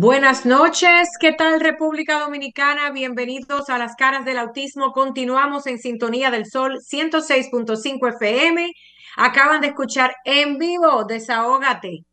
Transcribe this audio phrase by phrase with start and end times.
[0.00, 2.92] Buenas noches, ¿qué tal República Dominicana?
[2.92, 4.92] Bienvenidos a las caras del autismo.
[4.92, 8.70] Continuamos en sintonía del sol 106.5 FM.
[9.16, 12.04] Acaban de escuchar en vivo Desahógate.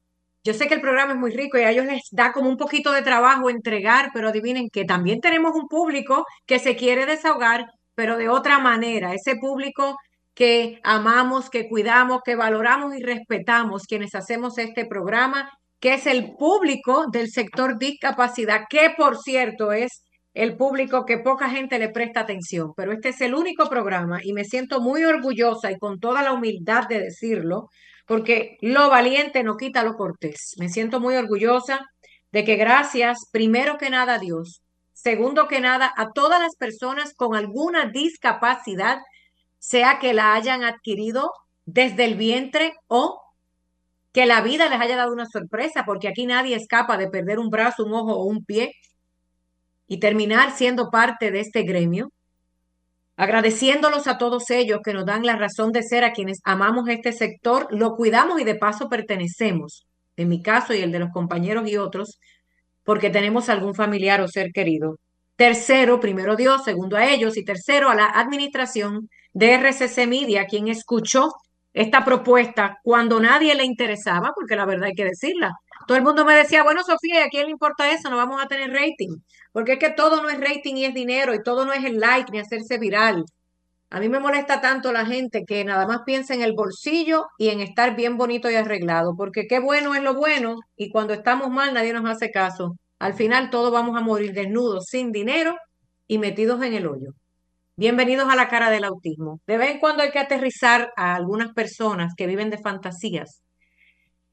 [0.44, 2.58] Yo sé que el programa es muy rico y a ellos les da como un
[2.58, 7.68] poquito de trabajo entregar, pero adivinen que también tenemos un público que se quiere desahogar,
[7.94, 9.14] pero de otra manera.
[9.14, 9.96] Ese público
[10.34, 15.52] que amamos, que cuidamos, que valoramos y respetamos quienes hacemos este programa
[15.86, 20.02] que es el público del sector discapacidad, que por cierto es
[20.34, 24.34] el público que poca gente le presta atención, pero este es el único programa y
[24.34, 27.70] me siento muy orgullosa y con toda la humildad de decirlo,
[28.08, 30.56] porque lo valiente no quita lo cortés.
[30.58, 31.86] Me siento muy orgullosa
[32.32, 37.14] de que gracias, primero que nada a Dios, segundo que nada a todas las personas
[37.14, 39.02] con alguna discapacidad,
[39.60, 41.30] sea que la hayan adquirido
[41.68, 43.22] desde el vientre o
[44.16, 47.50] que la vida les haya dado una sorpresa, porque aquí nadie escapa de perder un
[47.50, 48.72] brazo, un ojo o un pie
[49.88, 52.14] y terminar siendo parte de este gremio.
[53.18, 57.12] Agradeciéndolos a todos ellos que nos dan la razón de ser a quienes amamos este
[57.12, 59.86] sector, lo cuidamos y de paso pertenecemos,
[60.16, 62.18] en mi caso y el de los compañeros y otros,
[62.86, 64.98] porque tenemos algún familiar o ser querido.
[65.36, 70.70] Tercero, primero Dios, segundo a ellos y tercero a la administración de RCC Media, quien
[70.70, 71.34] escuchó
[71.76, 75.52] esta propuesta cuando nadie le interesaba, porque la verdad hay que decirla.
[75.86, 78.10] Todo el mundo me decía, bueno, Sofía, ¿a quién le importa eso?
[78.10, 79.18] No vamos a tener rating.
[79.52, 82.00] Porque es que todo no es rating y es dinero, y todo no es el
[82.00, 83.26] like ni hacerse viral.
[83.90, 87.50] A mí me molesta tanto la gente que nada más piensa en el bolsillo y
[87.50, 91.50] en estar bien bonito y arreglado, porque qué bueno es lo bueno, y cuando estamos
[91.50, 92.78] mal nadie nos hace caso.
[93.00, 95.58] Al final todos vamos a morir desnudos, sin dinero
[96.08, 97.12] y metidos en el hoyo.
[97.78, 99.42] Bienvenidos a la cara del autismo.
[99.46, 103.42] De vez en cuando hay que aterrizar a algunas personas que viven de fantasías.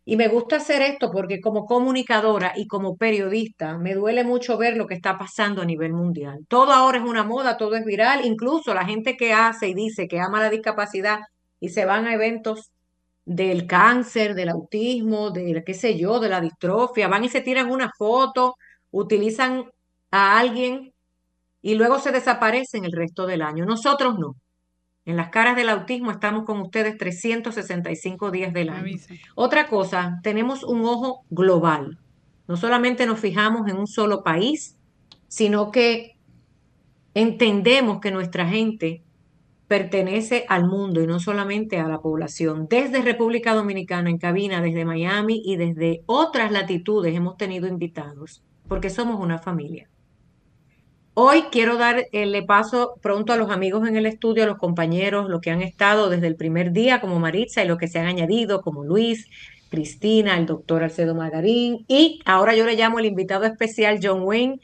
[0.04, 4.76] Y me gusta hacer esto porque como comunicadora y como periodista me duele mucho ver
[4.76, 6.46] lo que está pasando a nivel mundial.
[6.46, 10.06] Todo ahora es una moda, todo es viral, incluso la gente que hace y dice
[10.06, 11.18] que ama la discapacidad
[11.58, 12.70] y se van a eventos
[13.24, 17.72] del cáncer, del autismo, de qué sé yo, de la distrofia, van y se tiran
[17.72, 18.54] una foto,
[18.92, 19.64] utilizan
[20.12, 20.92] a alguien
[21.62, 23.64] y luego se desaparecen el resto del año.
[23.64, 24.36] Nosotros no.
[25.04, 28.96] En las caras del autismo estamos con ustedes 365 días del año.
[29.34, 31.98] Otra cosa, tenemos un ojo global.
[32.46, 34.76] No solamente nos fijamos en un solo país,
[35.28, 36.16] sino que
[37.14, 39.02] entendemos que nuestra gente
[39.66, 42.66] pertenece al mundo y no solamente a la población.
[42.68, 48.90] Desde República Dominicana en cabina, desde Miami y desde otras latitudes hemos tenido invitados, porque
[48.90, 49.88] somos una familia.
[51.14, 55.28] Hoy quiero dar el paso pronto a los amigos en el estudio, a los compañeros,
[55.28, 58.06] los que han estado desde el primer día, como Maritza, y los que se han
[58.06, 59.28] añadido, como Luis,
[59.68, 64.58] Cristina, el doctor Alcedo Margarín, y ahora yo le llamo el invitado especial John Wayne,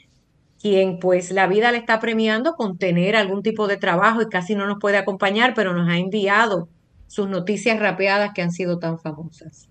[0.59, 4.55] quien pues la vida le está premiando con tener algún tipo de trabajo y casi
[4.55, 6.71] no nos puede acompañar, pero nos ha enviado
[7.09, 9.69] sus noticias rapeadas que han sido tan famosas.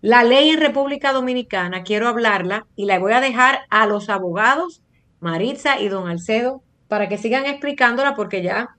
[0.00, 4.82] La ley en República Dominicana, quiero hablarla y la voy a dejar a los abogados
[5.20, 8.76] Maritza y don Alcedo, para que sigan explicándola porque ya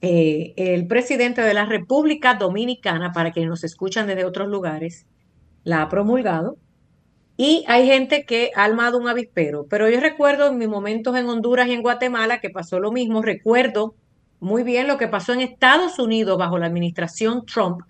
[0.00, 5.06] eh, el presidente de la República Dominicana, para quienes nos escuchan desde otros lugares,
[5.64, 6.56] la ha promulgado.
[7.36, 9.66] Y hay gente que ha armado un avispero.
[9.68, 13.22] Pero yo recuerdo en mis momentos en Honduras y en Guatemala que pasó lo mismo.
[13.22, 13.94] Recuerdo
[14.40, 17.82] muy bien lo que pasó en Estados Unidos bajo la administración Trump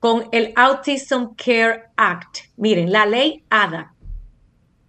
[0.00, 2.38] con el Autism Care Act.
[2.56, 3.93] Miren, la ley ADA,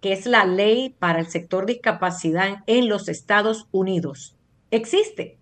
[0.06, 4.36] que es la ley para el sector discapacidad en los Estados Unidos.
[4.70, 5.36] Existe.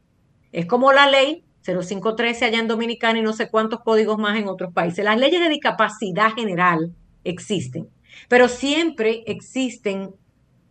[0.52, 4.48] Es como la ley 0513 allá en Dominicana y no sé cuántos códigos más en
[4.48, 5.04] otros países.
[5.04, 6.94] Las leyes de discapacidad general
[7.24, 7.90] existen,
[8.26, 10.14] pero siempre existen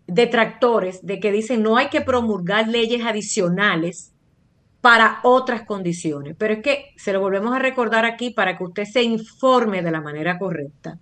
[0.07, 4.12] detractores de que dicen no hay que promulgar leyes adicionales
[4.81, 6.36] para otras condiciones.
[6.36, 9.92] Pero es que se lo volvemos a recordar aquí para que usted se informe de
[9.92, 10.98] la manera correcta.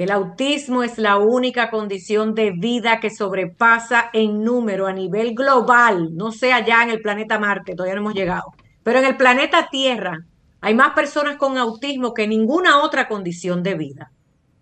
[0.00, 6.16] El autismo es la única condición de vida que sobrepasa en número a nivel global,
[6.16, 8.44] no sea allá en el planeta Marte, todavía no hemos llegado,
[8.82, 10.24] pero en el planeta Tierra
[10.62, 14.10] hay más personas con autismo que ninguna otra condición de vida.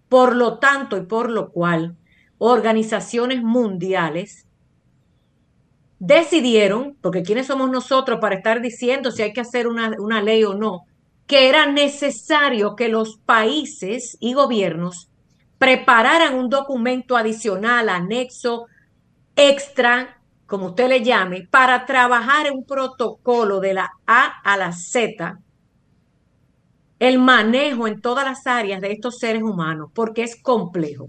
[0.08, 1.94] Por lo tanto y por lo cual,
[2.38, 4.44] organizaciones mundiales
[6.00, 10.42] decidieron, porque quiénes somos nosotros para estar diciendo si hay que hacer una, una ley
[10.42, 10.80] o no,
[11.28, 15.08] que era necesario que los países y gobiernos
[15.58, 18.66] prepararan un documento adicional, anexo,
[19.36, 24.72] extra, como usted le llame, para trabajar en un protocolo de la A a la
[24.72, 25.38] Z,
[26.98, 31.08] el manejo en todas las áreas de estos seres humanos, porque es complejo.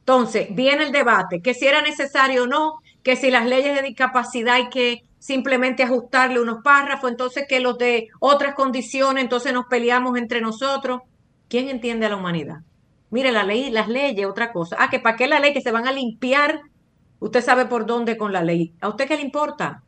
[0.00, 3.82] Entonces, viene el debate, que si era necesario o no, que si las leyes de
[3.82, 9.66] discapacidad hay que simplemente ajustarle unos párrafos, entonces que los de otras condiciones, entonces nos
[9.66, 11.00] peleamos entre nosotros.
[11.48, 12.58] ¿Quién entiende a la humanidad?
[13.10, 14.76] Mire, la ley, las leyes, otra cosa.
[14.78, 16.60] Ah, que para qué la ley, que se van a limpiar.
[17.20, 18.74] Usted sabe por dónde con la ley.
[18.80, 19.82] ¿A usted qué le importa?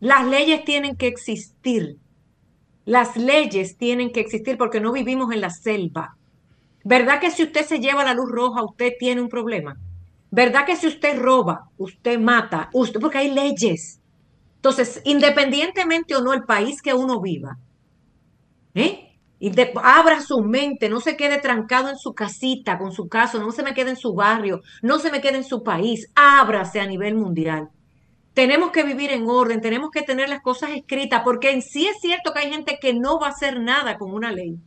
[0.00, 1.96] Las leyes tienen que existir.
[2.84, 6.16] Las leyes tienen que existir porque no vivimos en la selva.
[6.84, 9.76] ¿Verdad que si usted se lleva la luz roja, usted tiene un problema?
[10.30, 14.00] ¿Verdad que si usted roba, usted mata, usted, porque hay leyes?
[14.56, 17.58] Entonces, independientemente o no el país que uno viva,
[18.74, 19.11] ¿eh?
[19.42, 19.52] Y
[19.82, 23.64] abra su mente, no se quede trancado en su casita, con su caso, no se
[23.64, 27.16] me quede en su barrio, no se me quede en su país, ábrase a nivel
[27.16, 27.68] mundial.
[28.34, 32.00] Tenemos que vivir en orden, tenemos que tener las cosas escritas, porque en sí es
[32.00, 34.58] cierto que hay gente que no va a hacer nada con una ley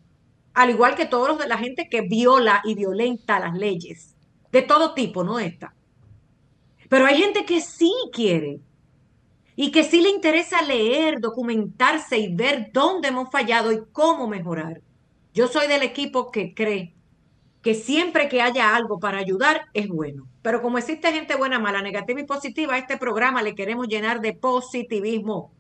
[0.56, 4.16] al igual que todos los de la gente que viola y violenta las leyes,
[4.51, 5.75] de todo tipo, no esta.
[6.89, 8.62] Pero hay gente que sí quiere
[9.56, 14.81] y que sí le interesa leer, documentarse y ver dónde hemos fallado y cómo mejorar.
[15.34, 16.94] Yo soy del equipo que cree
[17.62, 20.28] que siempre que haya algo para ayudar es bueno.
[20.42, 24.22] Pero como existe gente buena, mala, negativa y positiva, a este programa le queremos llenar
[24.22, 25.56] de positivismo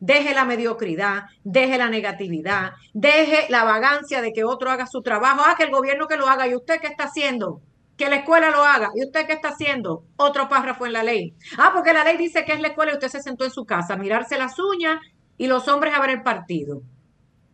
[0.00, 5.42] deje la mediocridad, deje la negatividad, deje la vagancia de que otro haga su trabajo,
[5.44, 7.60] ah, que el gobierno que lo haga, ¿y usted qué está haciendo?
[7.98, 10.04] Que la escuela lo haga, ¿y usted qué está haciendo?
[10.16, 11.34] Otro párrafo en la ley.
[11.58, 13.66] Ah, porque la ley dice que es la escuela y usted se sentó en su
[13.66, 15.00] casa a mirarse las uñas
[15.36, 16.80] y los hombres a ver el partido.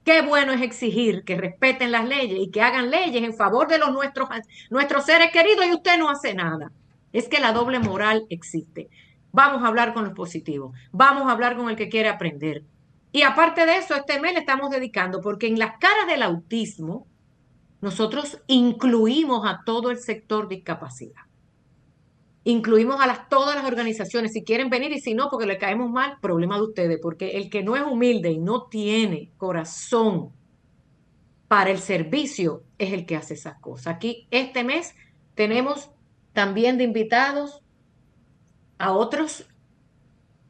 [0.04, 3.78] Qué bueno es exigir que respeten las leyes y que hagan leyes en favor de
[3.78, 4.28] los nuestros,
[4.68, 6.70] nuestros seres queridos y usted no hace nada.
[7.10, 8.90] Es que la doble moral existe.
[9.32, 10.76] Vamos a hablar con los positivos.
[10.92, 12.64] Vamos a hablar con el que quiere aprender.
[13.12, 17.06] Y aparte de eso, este mes le estamos dedicando, porque en las caras del autismo,
[17.84, 21.20] nosotros incluimos a todo el sector discapacidad.
[22.42, 26.16] Incluimos a todas las organizaciones, si quieren venir y si no, porque le caemos mal,
[26.22, 30.32] problema de ustedes, porque el que no es humilde y no tiene corazón
[31.46, 33.94] para el servicio es el que hace esas cosas.
[33.94, 34.94] Aquí este mes
[35.34, 35.90] tenemos
[36.32, 37.60] también de invitados
[38.78, 39.46] a otros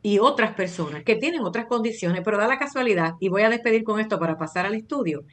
[0.03, 3.83] y otras personas que tienen otras condiciones, pero da la casualidad, y voy a despedir
[3.83, 5.25] con esto para pasar al estudio,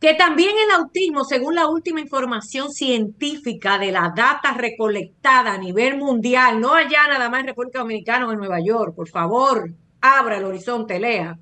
[0.00, 5.98] que también el autismo, según la última información científica de la data recolectada a nivel
[5.98, 10.38] mundial, no allá nada más en República Dominicana o en Nueva York, por favor, abra
[10.38, 11.38] el horizonte, lea,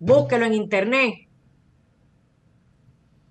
[0.00, 1.14] búsquelo en internet.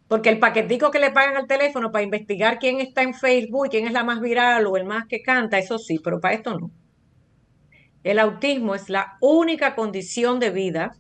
[0.07, 3.85] Porque el paquetico que le pagan al teléfono para investigar quién está en Facebook, quién
[3.85, 6.71] es la más viral o el más que canta, eso sí, pero para esto no.
[8.03, 10.95] El autismo es la única condición de vida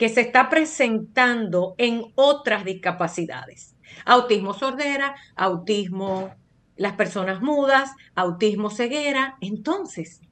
[0.00, 3.76] que se está presentando en otras discapacidades.
[4.06, 6.34] Autismo sordera, autismo
[6.76, 9.36] las personas mudas, autismo ceguera.
[9.42, 10.22] Entonces,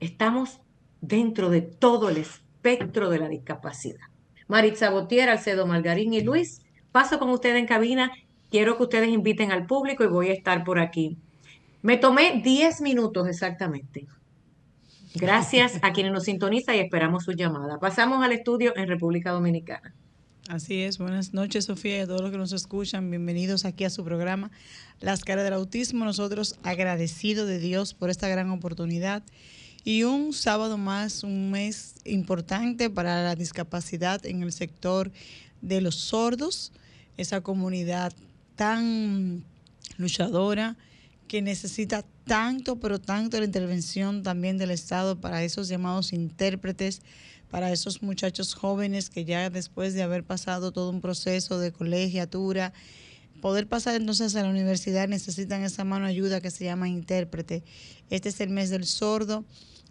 [0.00, 0.62] estamos
[1.02, 4.06] dentro de todo el espectro de la discapacidad.
[4.48, 8.12] Maritza Botier, Alcedo Margarín y Luis, paso con ustedes en cabina.
[8.50, 11.18] Quiero que ustedes inviten al público y voy a estar por aquí.
[11.82, 14.06] Me tomé 10 minutos exactamente
[15.14, 17.78] Gracias a quienes nos sintonizan y esperamos su llamada.
[17.78, 19.94] Pasamos al estudio en República Dominicana.
[20.48, 23.90] Así es, buenas noches Sofía y a todos los que nos escuchan, bienvenidos aquí a
[23.90, 24.50] su programa
[25.00, 29.22] Las caras del autismo, nosotros agradecidos de Dios por esta gran oportunidad
[29.84, 35.12] y un sábado más, un mes importante para la discapacidad en el sector
[35.62, 36.72] de los sordos,
[37.16, 38.12] esa comunidad
[38.56, 39.44] tan
[39.96, 40.76] luchadora
[41.28, 47.02] que necesita tanto, pero tanto la intervención también del Estado para esos llamados intérpretes,
[47.50, 52.72] para esos muchachos jóvenes que ya después de haber pasado todo un proceso de colegiatura,
[53.40, 57.62] poder pasar entonces a la universidad necesitan esa mano ayuda que se llama intérprete.
[58.10, 59.44] Este es el mes del sordo,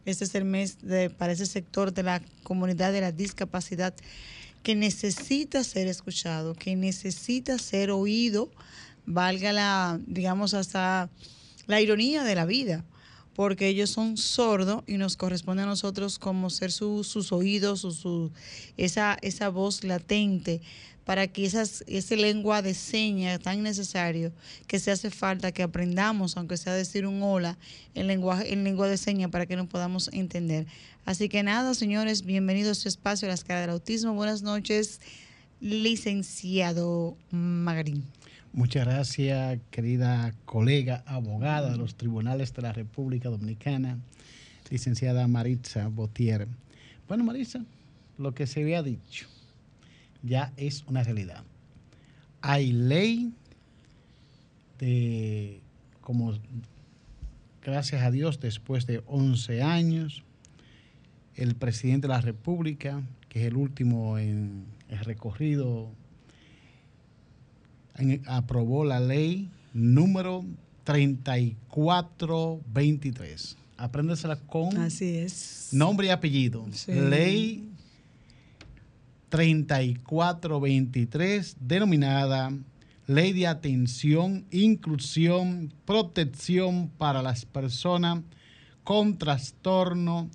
[0.06, 3.94] este es el mes de, para ese sector de la comunidad de la discapacidad
[4.64, 8.50] que necesita ser escuchado, que necesita ser oído,
[9.06, 11.10] valga la, digamos, hasta
[11.68, 12.86] la ironía de la vida,
[13.36, 18.32] porque ellos son sordos y nos corresponde a nosotros como ser sus oídos, su,
[18.78, 20.62] esa, esa voz latente
[21.06, 24.32] para que esas, ese lengua de señas tan necesario
[24.68, 27.58] que se hace falta que aprendamos, aunque sea decir un hola
[27.94, 30.66] en, lenguaje, en lengua de señas para que nos podamos entender.
[31.06, 34.14] Así que nada, señores, bienvenidos a su espacio, Las Caras del Autismo.
[34.14, 35.02] Buenas noches,
[35.60, 38.06] licenciado Magarín.
[38.56, 43.98] Muchas gracias, querida colega abogada de los tribunales de la República Dominicana,
[44.70, 46.48] licenciada Maritza Botier.
[47.08, 47.66] Bueno, Maritza,
[48.20, 49.28] lo que se había dicho
[50.22, 51.44] ya es una realidad.
[52.42, 53.34] Hay ley
[54.78, 55.60] de,
[56.02, 56.38] como
[57.64, 60.22] gracias a Dios, después de 11 años,
[61.34, 65.90] el presidente de la República, que es el último en el recorrido,
[68.28, 70.46] aprobó la ley número
[70.84, 73.58] 3423.
[73.78, 75.70] Apréndesela con Así es.
[75.72, 76.66] nombre y apellido.
[76.88, 77.70] Ley
[79.30, 82.52] 3423, denominada
[83.08, 88.22] Ley de Atención, Inclusión, Protección para las Personas
[88.84, 90.30] con Trastorno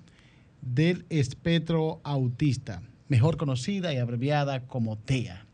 [0.61, 5.45] del Espectro Autista, mejor conocida y abreviada como TEA.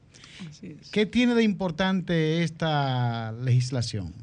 [0.91, 4.13] ¿Qué tiene de importante esta legislación?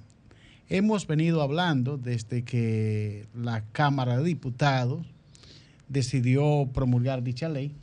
[0.68, 5.06] Hemos venido hablando desde que la Cámara de Diputados
[5.88, 7.74] decidió promulgar dicha ley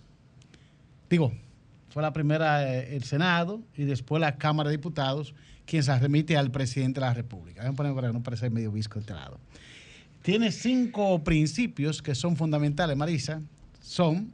[1.09, 1.33] digo,
[1.89, 5.33] fue la primera eh, el Senado y después la Cámara de Diputados
[5.65, 7.67] quien se remite al presidente de la República.
[7.67, 9.39] A poner para no parecer medio visco este lado.
[10.21, 13.41] Tiene cinco principios que son fundamentales, Marisa.
[13.81, 14.31] Son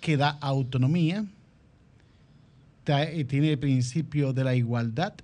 [0.00, 1.24] que da autonomía,
[2.84, 5.14] tiene el principio de la igualdad,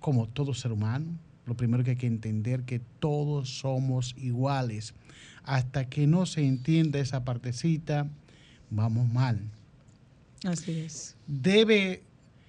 [0.00, 1.06] como todo ser humano.
[1.46, 4.94] Lo primero que hay que entender que todos somos iguales.
[5.42, 8.08] Hasta que no se entienda esa partecita,
[8.70, 9.40] vamos mal.
[10.44, 11.16] Así es.
[11.26, 12.02] Debe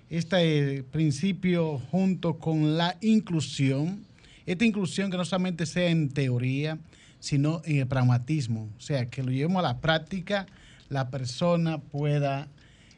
[0.09, 4.05] este principio junto con la inclusión,
[4.45, 6.77] esta inclusión que no solamente sea en teoría,
[7.19, 10.47] sino en el pragmatismo, o sea, que lo llevemos a la práctica,
[10.89, 12.49] la persona pueda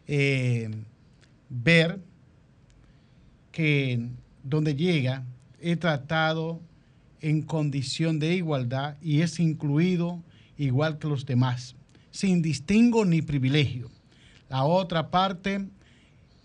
[0.07, 0.71] eh,
[1.53, 1.99] ver
[3.51, 4.09] que
[4.43, 5.23] donde llega
[5.59, 6.59] he tratado
[7.21, 10.21] en condición de igualdad y es incluido
[10.57, 11.75] igual que los demás
[12.13, 13.89] sin distingo ni privilegio.
[14.47, 15.67] La otra parte,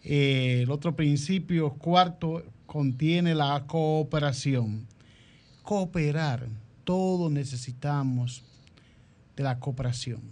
[0.03, 4.87] eh, el otro principio cuarto, contiene la cooperación.
[5.63, 6.49] Cooperar,
[6.85, 8.43] todos necesitamos
[9.37, 10.23] de la cooperación.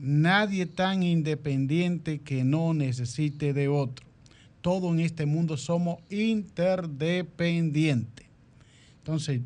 [0.00, 4.07] Nadie tan independiente que no necesite de otro.
[4.60, 8.26] Todo en este mundo somos interdependientes.
[8.98, 9.40] Entonces,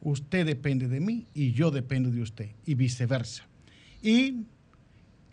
[0.00, 3.44] usted depende de mí y yo dependo de usted y viceversa.
[4.02, 4.44] Y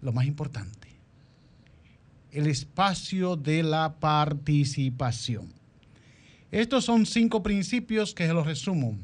[0.01, 0.89] lo más importante,
[2.31, 5.53] el espacio de la participación.
[6.51, 8.97] Estos son cinco principios que se los resumo.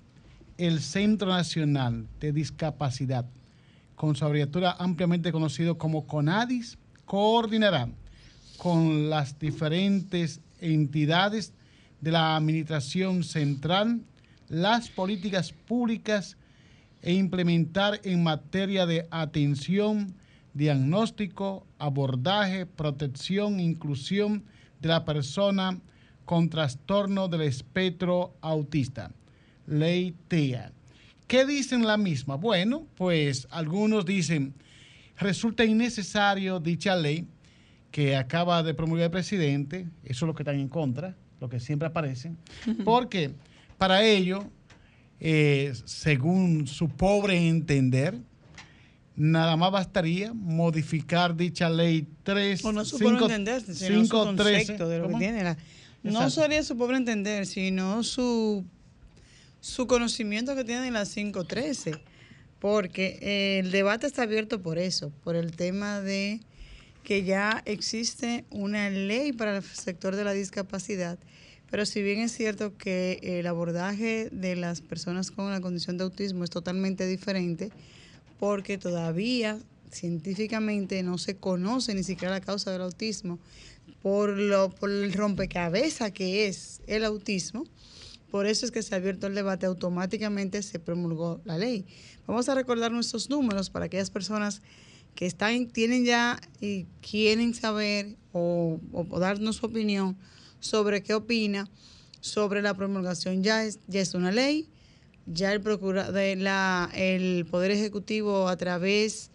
[0.59, 3.27] El Centro Nacional de Discapacidad
[3.95, 7.89] con su abreviatura ampliamente conocido como CONADIS, coordinará
[8.57, 11.53] con las diferentes entidades
[12.01, 14.01] de la Administración Central
[14.49, 16.37] las políticas públicas
[17.01, 20.17] e implementar en materia de atención,
[20.53, 24.43] diagnóstico, abordaje, protección, inclusión
[24.83, 25.79] de la persona
[26.25, 29.13] con trastorno del espectro autista,
[29.67, 30.73] ley TEA.
[31.27, 32.35] ¿Qué dicen la misma?
[32.35, 34.55] Bueno, pues algunos dicen,
[35.17, 37.27] resulta innecesario dicha ley
[37.91, 41.61] que acaba de promulgar el presidente, eso es lo que están en contra, lo que
[41.61, 42.37] siempre aparecen,
[42.85, 43.31] porque
[43.79, 44.45] para ello,
[45.21, 48.19] eh, según su pobre entender,
[49.17, 52.65] nada más bastaría modificar dicha ley 3.
[52.65, 55.57] O no su pobre entender, sino su concepto de lo que tiene.
[56.03, 58.65] no sería su pobre entender, sino su,
[59.61, 61.93] su conocimiento que tiene en la 513.
[62.59, 66.41] Porque eh, el debate está abierto por eso, por el tema de
[67.03, 71.19] que ya existe una ley para el sector de la discapacidad,
[71.71, 76.05] pero si bien es cierto que el abordaje de las personas con la condición de
[76.05, 77.71] autismo es totalmente diferente,
[78.43, 79.61] porque todavía
[79.93, 83.39] científicamente no se conoce ni siquiera la causa del autismo,
[84.03, 87.65] por, lo, por el rompecabezas que es el autismo,
[88.33, 91.87] por eso es que se ha abierto el debate, automáticamente se promulgó la ley.
[92.27, 94.61] Vamos a recordar nuestros números para aquellas personas
[95.15, 98.81] que están, tienen ya y quieren saber o,
[99.21, 100.17] darnos su opinión
[100.59, 101.71] sobre qué opina
[102.21, 103.45] sobre la promulgación.
[103.45, 104.69] Ya es, ya es una ley,
[105.27, 109.31] ya el, procura, de la, el Poder Ejecutivo a través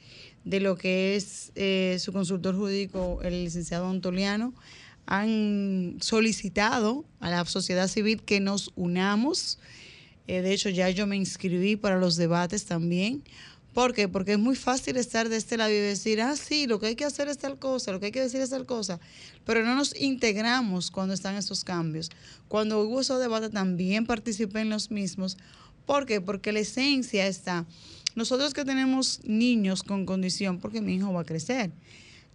[25.87, 26.19] ¿Por qué?
[26.21, 27.65] Porque la esencia está.
[28.13, 31.71] Nosotros que tenemos niños con condición, porque mi hijo va a crecer.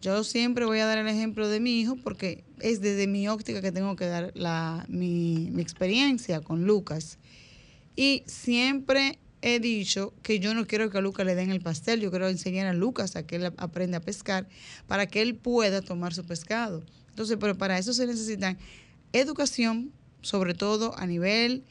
[0.01, 3.61] Yo siempre voy a dar el ejemplo de mi hijo porque es desde mi óptica
[3.61, 7.19] que tengo que dar la, mi, mi experiencia con Lucas.
[7.95, 12.01] Y siempre he dicho que yo no quiero que a Lucas le den el pastel,
[12.01, 14.49] yo quiero enseñar a Lucas a que él aprenda a pescar
[14.87, 16.83] para que él pueda tomar su pescado.
[17.11, 18.57] Entonces, pero para eso se necesita
[19.13, 21.65] educación, sobre todo a nivel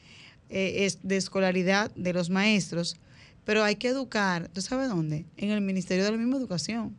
[0.54, 2.96] eh, de escolaridad de los maestros,
[3.44, 5.24] pero hay que educar, ¿tú sabes dónde?
[5.36, 6.96] En el Ministerio de la misma Educación.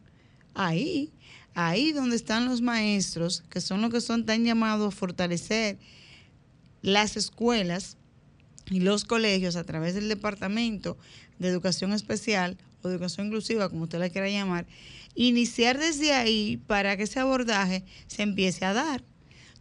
[0.55, 1.13] Ahí,
[1.53, 5.77] ahí donde están los maestros, que son los que son tan llamados a fortalecer
[6.81, 7.97] las escuelas
[8.71, 10.97] y los colegios a través del Departamento
[11.37, 14.65] de Educación Especial o Educación Inclusiva, como usted la quiera llamar,
[15.13, 19.03] iniciar desde ahí para que ese abordaje se empiece a dar.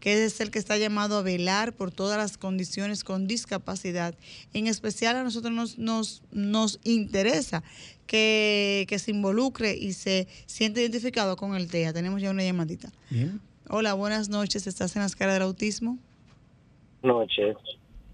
[0.00, 4.14] que es el que está llamado a velar por todas las condiciones con discapacidad.
[4.54, 7.62] En especial a nosotros nos, nos, nos interesa
[8.06, 11.92] que, se involucre y se siente identificado con el TEA.
[11.92, 12.90] Tenemos ya una llamadita.
[13.68, 14.66] Hola, buenas noches.
[14.66, 15.98] ¿Estás en las caras del autismo?
[17.02, 17.56] Noches.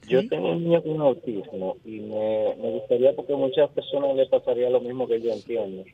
[0.09, 4.27] Yo tengo un niño con autismo y me, me gustaría, porque a muchas personas le
[4.27, 5.85] pasaría lo mismo que yo entiendo,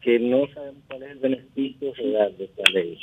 [0.00, 2.98] que no sabemos cuál es el beneficio real de esta ley.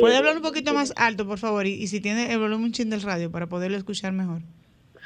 [0.00, 1.66] ¿Puede hablar un poquito más alto, por favor?
[1.66, 4.42] Y, si tiene el volumen chin del radio para poderlo escuchar mejor.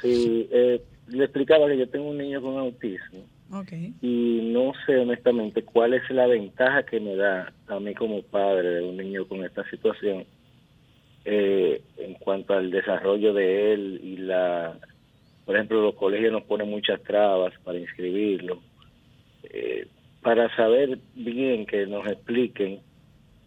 [0.01, 3.23] Sí, eh, le explicaba que yo tengo un niño con autismo.
[3.51, 3.93] Okay.
[4.01, 8.69] Y no sé honestamente cuál es la ventaja que me da a mí como padre
[8.69, 10.25] de un niño con esta situación
[11.25, 14.77] eh, en cuanto al desarrollo de él y la,
[15.45, 18.61] por ejemplo, los colegios nos ponen muchas trabas para inscribirlo.
[19.43, 19.87] Eh,
[20.21, 22.79] para saber bien que nos expliquen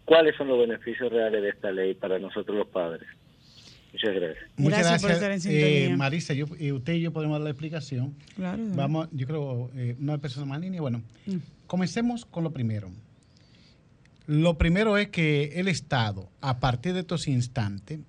[0.05, 3.07] cuáles son los beneficios reales de esta ley para nosotros los padres.
[3.91, 4.45] Muchas gracias.
[4.57, 6.33] Muchas gracias, por estar en eh, Marisa.
[6.33, 8.15] Yo, eh, usted y yo podemos dar la explicación.
[8.35, 8.61] Claro.
[8.75, 10.61] Vamos, yo creo, eh, no hay persona más.
[10.79, 11.37] Bueno, mm.
[11.67, 12.89] comencemos con lo primero.
[14.29, 17.99] Lo primero es que el Estado, a partir de estos instantes,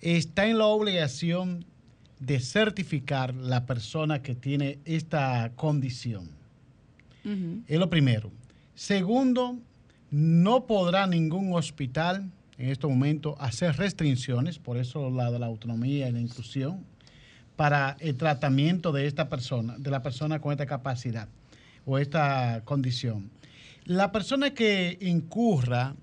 [0.00, 1.64] está en la obligación
[2.18, 6.30] de certificar la persona que tiene esta condición.
[7.68, 8.32] Es lo primero.
[8.74, 9.56] Segundo,
[10.10, 16.08] no podrá ningún hospital en este momento hacer restricciones, por eso la de la autonomía
[16.08, 16.84] y la inclusión,
[17.54, 21.28] para el tratamiento de esta persona, de la persona con esta capacidad
[21.86, 23.30] o esta condición.
[23.84, 25.94] La persona que incurra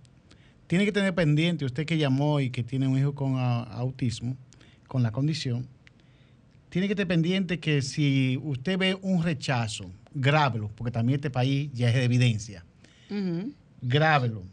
[0.68, 4.36] tiene que tener pendiente, usted que llamó y que tiene un hijo con autismo,
[4.88, 5.68] con la condición,
[6.70, 11.70] tiene que tener pendiente que si usted ve un rechazo, grábelo, porque también este país
[11.74, 12.66] ya es de evidencia.
[13.82, 14.44] Grábelo.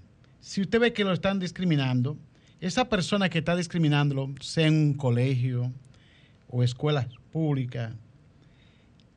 [0.41, 2.17] Si usted ve que lo están discriminando,
[2.61, 5.73] esa persona que está discriminándolo, sea en un colegio
[6.49, 7.95] o escuela pública,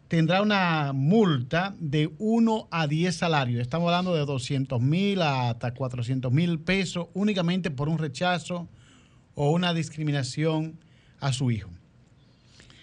[0.08, 3.62] tendrá una multa de 1 a 10 salarios.
[3.62, 8.67] Estamos hablando de 200 mil hasta 400 mil pesos únicamente por un rechazo
[9.36, 10.80] o una discriminación
[11.20, 11.70] a su hijo.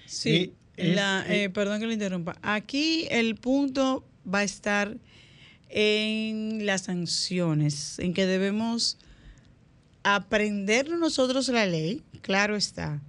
[0.07, 2.37] Sí, eh, perdón que lo interrumpa.
[2.43, 4.97] Aquí el punto va a estar
[5.71, 8.99] en las sanciones, en que debemos
[10.05, 13.01] aprender nosotros la ley, claro está.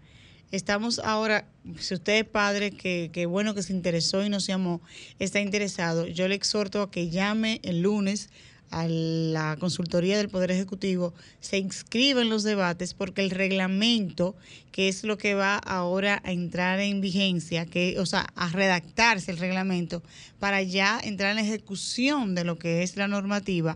[0.55, 1.45] Estamos ahora,
[1.79, 4.79] si usted es padre, que, que bueno que se interesó y nos llamó,
[5.19, 8.29] está interesado, yo le exhorto a que llame el lunes
[8.71, 14.33] a la consultoría del Poder Ejecutivo, se inscriba en los debates porque el reglamento,
[14.71, 19.31] que es lo que va ahora a entrar en vigencia, que, o sea, a redactarse
[19.31, 20.03] el reglamento
[20.39, 23.75] para ya entrar en ejecución de lo que es la normativa,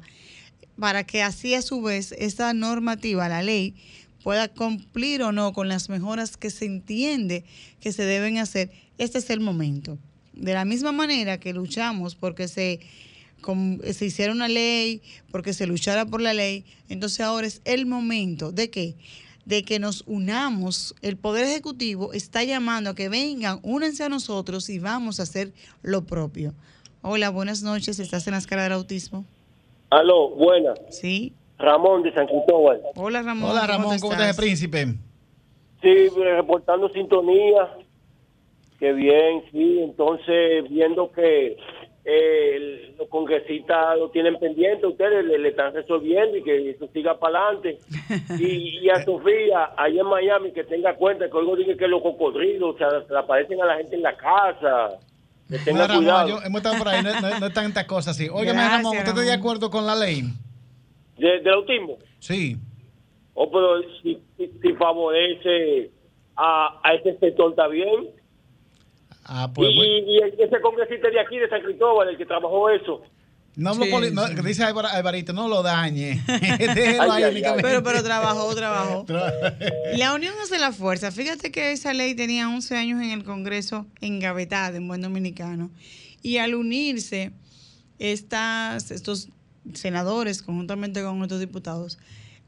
[0.79, 3.75] para que así a su vez esta normativa, la ley,
[4.23, 7.45] pueda cumplir o no con las mejoras que se entiende
[7.79, 9.97] que se deben hacer, este es el momento.
[10.33, 12.79] De la misma manera que luchamos porque se
[13.93, 15.01] se hiciera una ley,
[15.31, 18.95] porque se luchara por la ley, entonces ahora es el momento de que
[19.45, 24.69] de que nos unamos, el Poder Ejecutivo está llamando a que vengan, únanse a nosotros
[24.69, 26.53] y vamos a hacer lo propio.
[27.01, 29.25] Hola, buenas noches, ¿estás en la escala del autismo?
[29.89, 30.77] Aló, buenas.
[30.91, 31.33] Sí.
[31.59, 32.81] Ramón de San Cristóbal.
[32.95, 33.51] Hola, Ramón.
[33.51, 34.87] Hola, Ramón, ¿cómo, estás, príncipe?
[35.81, 37.69] Sí, reportando sintonía.
[38.79, 39.81] Qué bien, sí.
[39.81, 41.57] Entonces, viendo que
[42.05, 47.47] eh, los congresistas lo tienen pendiente, ustedes le, están resolviendo y que eso siga para
[47.47, 47.77] adelante.
[48.39, 52.75] Y, a Sofía, allá en Miami, que tenga cuenta que oigo dice que los cocodrilos
[52.75, 54.97] o sea, se le aparecen a la gente en la casa.
[55.49, 56.41] Que tenga cuidado.
[56.41, 58.29] hemos estado por ahí, no, no, no tantas cosas así.
[58.31, 60.23] Oye, Ramón, ¿usted está de acuerdo con la ley?
[61.19, 61.97] ¿De, ¿Del autismo?
[62.19, 62.57] Sí.
[63.33, 65.91] O oh, pero si, si, favorece
[66.35, 68.09] a, a ese sector, ¿está bien?
[69.25, 73.03] Ah, pues, y, y, ese congresista de aquí, de San Cristóbal, el que trabajó eso.
[73.55, 76.23] No, lo no dice Alvarito, no lo dañe.
[77.61, 79.05] pero, pero trabajó, trabajó.
[79.97, 81.11] la unión hace la fuerza.
[81.11, 85.71] Fíjate que esa ley tenía 11 años en el Congreso engavetada en buen dominicano.
[86.21, 87.33] Y al unirse
[87.97, 89.27] estas, estos
[89.73, 91.97] senadores conjuntamente con otros diputados,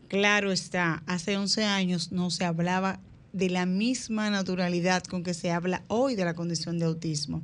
[0.08, 3.00] claro está, hace 11 años no se hablaba
[3.34, 7.42] de la misma naturalidad con que se habla hoy de la condición de autismo.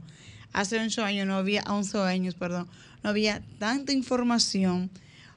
[0.54, 2.68] Hace 11 años no había, 11 años, perdón,
[3.04, 4.90] no había tanta información,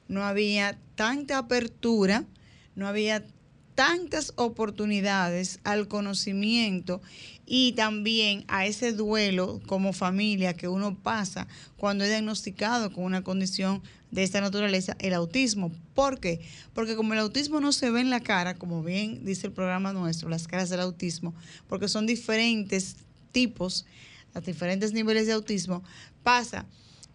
[0.07, 2.25] no había tanta apertura,
[2.75, 3.23] no había
[3.75, 7.01] tantas oportunidades al conocimiento
[7.45, 13.23] y también a ese duelo como familia que uno pasa cuando es diagnosticado con una
[13.23, 13.81] condición
[14.11, 15.71] de esta naturaleza, el autismo.
[15.93, 16.41] ¿Por qué?
[16.73, 19.93] Porque como el autismo no se ve en la cara, como bien dice el programa
[19.93, 21.33] nuestro, las caras del autismo,
[21.67, 22.97] porque son diferentes
[23.31, 23.85] tipos,
[24.33, 25.83] los diferentes niveles de autismo,
[26.23, 26.65] pasa,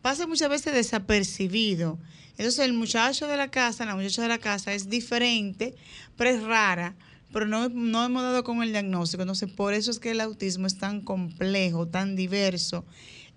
[0.07, 1.99] pasa muchas veces desapercibido.
[2.39, 5.75] Entonces el muchacho de la casa, la muchacha de la casa es diferente,
[6.17, 6.95] pero es rara,
[7.33, 9.25] pero no, no hemos dado con el diagnóstico.
[9.25, 12.85] Entonces por eso es que el autismo es tan complejo, tan diverso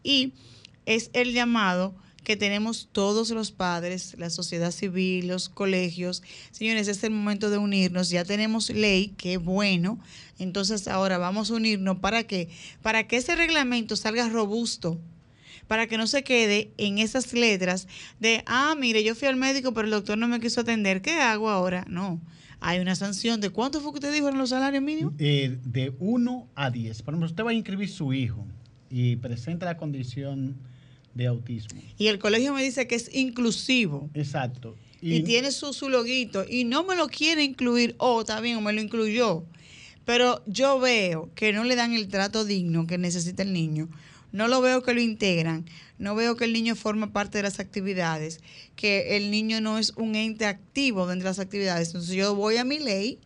[0.03, 0.33] y
[0.85, 6.21] es el llamado que tenemos todos los padres, la sociedad civil, los colegios.
[6.51, 8.11] Señores, es el momento de unirnos.
[8.11, 9.97] Ya tenemos ley, qué bueno.
[10.37, 12.47] Entonces ahora vamos a unirnos para que
[12.83, 14.99] para que ese reglamento salga robusto,
[15.69, 17.87] para que no se quede en esas letras
[18.19, 21.03] de, ah, mire, yo fui al médico, pero el doctor no me quiso atender.
[21.03, 21.85] ¿Qué hago ahora?
[21.87, 22.19] No.
[22.59, 23.39] Hay una sanción.
[23.39, 25.13] ¿De cuánto fue que usted dijo en los salarios mínimos?
[25.19, 27.03] Eh, de 1 a 10.
[27.03, 28.47] Por ejemplo, usted va a inscribir su hijo
[28.89, 30.57] y presenta la condición
[31.13, 31.79] de autismo.
[31.99, 34.09] Y el colegio me dice que es inclusivo.
[34.15, 34.75] Exacto.
[35.01, 38.57] Y, tiene su, su loguito y no me lo quiere incluir, o oh, está bien,
[38.57, 39.45] o me lo incluyó.
[40.03, 43.87] Pero yo veo que no le dan el trato digno que necesita el niño.
[44.31, 45.65] No lo veo que lo integran.
[45.97, 48.41] No veo que el niño forma parte de las actividades.
[48.75, 51.89] Que el niño no es un ente activo dentro de las actividades.
[51.89, 53.19] Entonces yo voy a mi ley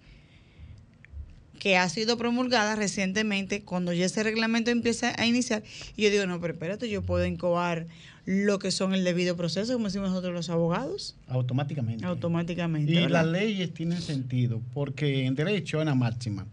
[1.64, 5.64] que ha sido promulgada recientemente, cuando ya ese reglamento empieza a iniciar,
[5.96, 7.88] y yo digo, no, pero espérate, yo puedo incoar
[8.26, 11.16] lo que son el debido proceso, como decimos nosotros los abogados.
[11.28, 12.06] Automáticamente.
[12.06, 12.92] Automáticamente.
[12.92, 16.46] Y las leyes tienen sentido, porque en derecho hay una máxima.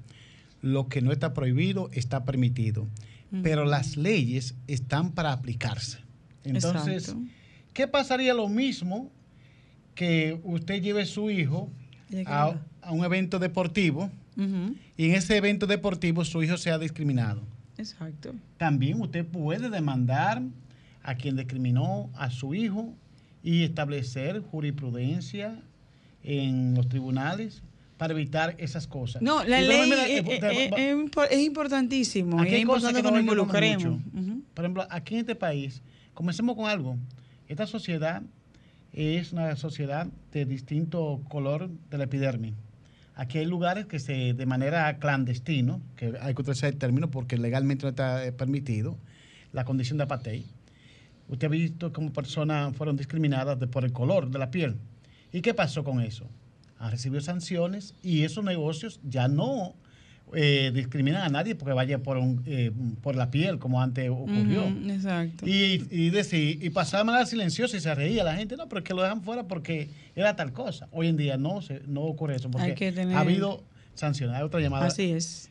[0.63, 2.87] Lo que no está prohibido está permitido.
[3.43, 5.99] Pero las leyes están para aplicarse.
[6.43, 7.15] Entonces,
[7.73, 9.11] ¿qué pasaría lo mismo
[9.95, 11.71] que usted lleve a su hijo
[12.27, 12.57] a,
[12.91, 14.11] un evento deportivo?
[14.97, 17.43] y en ese evento deportivo su hijo sea discriminado.
[17.77, 18.35] Exacto.
[18.57, 20.43] También usted puede demandar
[21.03, 22.95] a quien discriminó a su hijo
[23.43, 25.61] y establecer jurisprudencia
[26.23, 27.63] en los tribunales
[28.01, 29.21] para evitar esas cosas.
[29.21, 32.41] No, la ley es, importantísimo.
[32.41, 34.01] Aquí es importante que nos involucremos.
[34.55, 35.83] Por ejemplo, aquí en este país,
[36.15, 36.97] comencemos con algo.
[37.47, 38.23] Esta sociedad
[38.95, 42.55] es una sociedad de distinto color de la epidermis.
[43.17, 47.37] Aquí hay lugares que se, de manera clandestino, que hay que utilizar el término porque
[47.37, 48.97] legalmente no está eh, permitido,
[49.53, 50.45] la condición de apartheid.
[51.29, 54.77] Usted ha visto cómo personas fueron discriminadas por el color de la piel.
[55.35, 56.27] ¿Y qué pasó con eso?
[56.81, 59.75] Han recibido sanciones y esos negocios ya no
[60.33, 64.65] eh, discriminan a nadie porque vaya por, un, eh, por la piel, como antes ocurrió.
[64.89, 65.47] exacto.
[65.47, 68.79] Y, y, decir, y pasaba de manera silenciosa y se reía la gente, no, pero
[68.81, 70.89] es que lo dejan fuera porque era tal cosa.
[70.91, 73.63] Hoy en día no, se, no ocurre eso porque ha habido
[73.95, 74.37] sanciones.
[74.37, 74.87] Hay otra llamada.
[74.87, 75.51] Así es.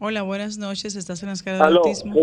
[0.00, 0.96] Hola, buenas noches.
[0.96, 2.14] ¿Estás en las caras de autismo?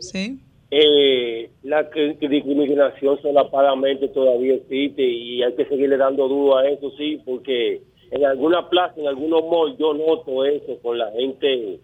[0.00, 0.40] Sí.
[0.74, 7.20] Eh, la discriminación solapadamente todavía existe y hay que seguirle dando duro a eso, sí,
[7.26, 11.78] porque en alguna plaza, en algunos malls, yo noto eso con la gente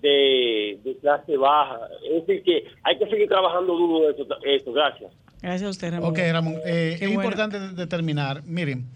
[0.00, 1.80] de, clase baja.
[2.08, 4.24] Es decir, que hay que seguir trabajando duro eso.
[4.44, 4.72] eso.
[4.72, 5.12] Gracias.
[5.42, 6.10] Gracias a usted, Ramón.
[6.10, 6.54] Ok, Ramón.
[6.64, 8.86] Eh, es importante determinar, miren,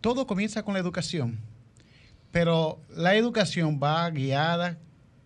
[0.00, 1.40] todo comienza con la educación,
[2.32, 4.78] pero la educación va guiada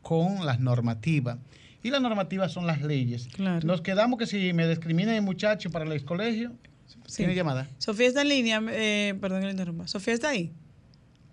[0.03, 1.39] con las normativas.
[1.83, 3.29] Y las normativas son las leyes.
[3.39, 6.53] Nos quedamos que si me discrimina el muchacho para el colegio,
[7.15, 7.67] ¿Tiene llamada?
[7.79, 9.87] Sofía está en línea, eh, perdón que le interrumpa.
[9.87, 10.53] ¿Sofía está ahí?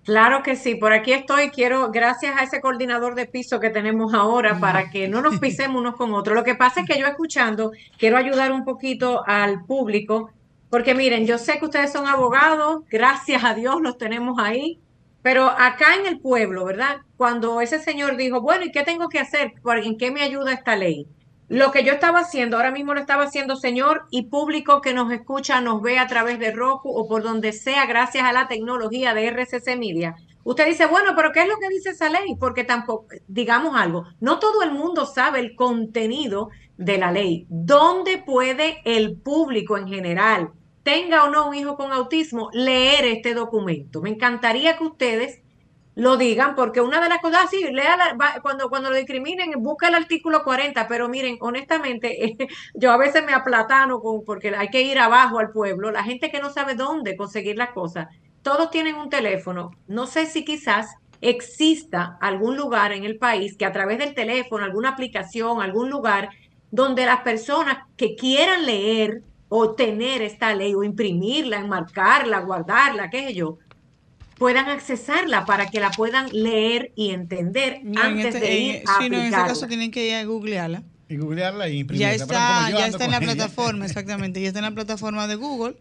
[0.03, 1.49] Claro que sí, por aquí estoy.
[1.49, 5.79] Quiero, gracias a ese coordinador de piso que tenemos ahora, para que no nos pisemos
[5.79, 6.35] unos con otros.
[6.35, 10.31] Lo que pasa es que yo escuchando, quiero ayudar un poquito al público,
[10.69, 14.79] porque miren, yo sé que ustedes son abogados, gracias a Dios los tenemos ahí,
[15.25, 16.97] pero acá en el pueblo, ¿verdad?
[17.17, 19.53] Cuando ese señor dijo, bueno, ¿y qué tengo que hacer?
[19.81, 21.07] ¿En qué me ayuda esta ley?
[21.47, 25.11] Lo que yo estaba haciendo, ahora mismo lo estaba haciendo, señor, y público que nos
[25.11, 29.15] escucha, nos ve a través de Roku o por donde sea, gracias a la tecnología
[29.15, 30.15] de RCC Media.
[30.43, 32.35] Usted dice, bueno, pero ¿qué es lo que dice esa ley?
[32.39, 37.47] Porque tampoco, digamos algo, no todo el mundo sabe el contenido de la ley.
[37.49, 40.51] ¿Dónde puede el público en general,
[40.85, 44.01] tenga o no un hijo con autismo, leer este documento?
[44.01, 45.41] Me encantaría que ustedes
[45.95, 49.95] lo digan, porque una de las cosas, sí, lea cuando, cuando lo discriminen, busca el
[49.95, 52.37] artículo 40, pero miren, honestamente,
[52.75, 56.29] yo a veces me aplatano con, porque hay que ir abajo al pueblo, la gente
[56.29, 58.07] que no sabe dónde conseguir las cosas,
[58.43, 63.65] todos tienen un teléfono, no sé si quizás exista algún lugar en el país que
[63.65, 66.29] a través del teléfono, alguna aplicación, algún lugar
[66.69, 69.23] donde las personas que quieran leer
[69.57, 73.57] o tener esta ley o imprimirla, enmarcarla, guardarla, qué sé yo,
[74.37, 79.09] puedan accesarla para que la puedan leer y entender antes este, de ir a sí,
[79.09, 80.83] no, en ese caso tienen que ir a googlearla.
[81.07, 82.09] Y googlearla y imprimirla.
[82.09, 84.41] Ya está, ya está en la plataforma, exactamente.
[84.41, 85.77] Ya está en la plataforma de Google.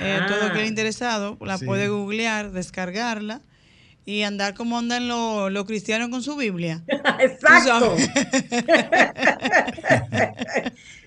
[0.00, 0.26] Eh, ah.
[0.26, 3.42] Todo que interesado la puede googlear, descargarla
[4.06, 6.82] y andar como andan los lo cristianos con su Biblia.
[7.20, 7.96] Exacto.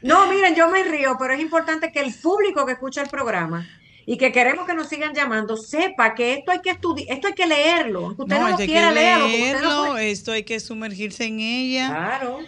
[0.01, 3.67] no, miren, yo me río, pero es importante que el público que escucha el programa
[4.05, 7.33] y que queremos que nos sigan llamando, sepa que esto hay que estudiar, esto hay
[7.33, 8.15] que leerlo.
[8.17, 11.89] Usted no, lo quiera leerlo, esto hay que sumergirse en ella.
[11.89, 12.39] Claro.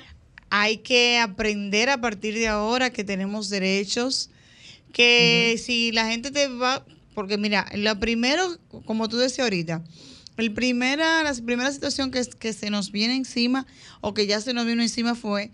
[0.50, 4.32] Hay que aprender a partir de ahora que tenemos derechos,
[4.94, 9.84] que si la gente te va, porque mira, lo primero, como tú decías ahorita,
[10.40, 13.66] el primera, la primera situación que, que se nos viene encima
[14.02, 15.52] o que ya se nos vino encima fue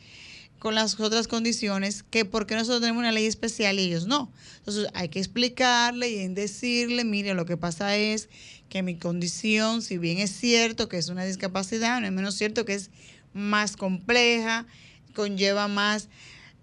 [0.60, 4.32] con las otras condiciones que por qué nosotros tenemos una ley especial y ellos no.
[4.58, 8.30] Entonces hay que explicarle y decirle, mire, lo que pasa es
[8.68, 12.66] que mi condición, si bien es cierto que es una discapacidad, no es menos cierto
[12.66, 12.90] que es
[13.34, 14.66] más compleja,
[15.14, 16.10] conlleva más...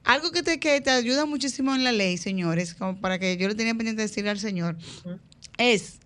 [0.02, 3.46] Algo que te, que te ayuda muchísimo en la ley, señores, como para que yo
[3.46, 4.76] le tenía pendiente de decirle al señor,
[5.58, 6.00] es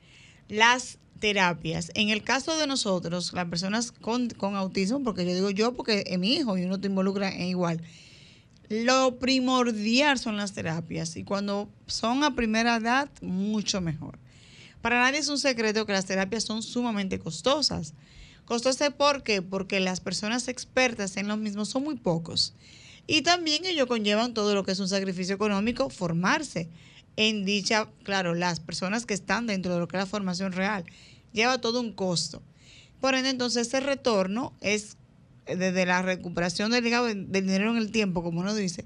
[0.49, 1.91] las terapias.
[1.95, 6.21] En el caso de nosotros, las personas con, autismo, porque yo digo yo porque es
[6.21, 7.83] mi hijo y uno te involucra en igual,
[8.69, 14.21] lo primordial son las terapias y cuando son a primera edad, mucho mejor.
[14.83, 17.95] Para nadie es un secreto que las terapias son sumamente costosas.
[18.45, 19.43] Costoso ¿por qué?
[19.43, 22.55] Porque las personas expertas en los mismos son muy pocos.
[23.09, 26.69] Y también ellos conllevan todo lo que es un sacrificio económico, formarse
[27.17, 30.85] en dicha, claro, las personas que están dentro de lo que es la formación real,
[31.37, 32.43] lleva todo un costo.
[33.01, 34.97] Por ende, entonces, ese retorno es
[35.47, 38.85] desde la recuperación del, del dinero en el tiempo, como uno dice,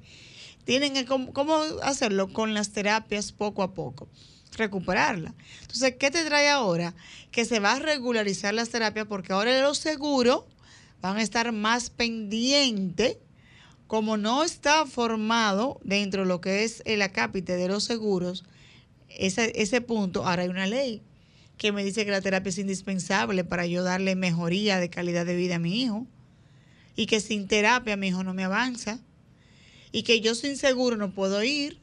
[0.65, 2.33] tienen que, ¿cómo, hacerlo?
[2.33, 4.09] Con las terapias poco a poco,
[4.57, 5.35] recuperarla.
[5.63, 6.95] Entonces, ¿qué te trae ahora?
[7.31, 10.45] Que se va a regularizar las terapias porque ahora los seguros
[11.01, 13.17] van a estar más pendientes
[13.87, 18.45] como no está formado dentro de lo que es el acápite de los seguros,
[19.09, 21.03] ese, ese punto, ahora hay una ley
[21.61, 25.37] que me dice que la terapia es indispensable para yo darle mejoría de calidad de
[25.37, 26.07] vida a mi hijo
[26.97, 28.99] y que sin terapia mi hijo no me avanza
[29.93, 31.79] y que yo sin seguro no puedo ir.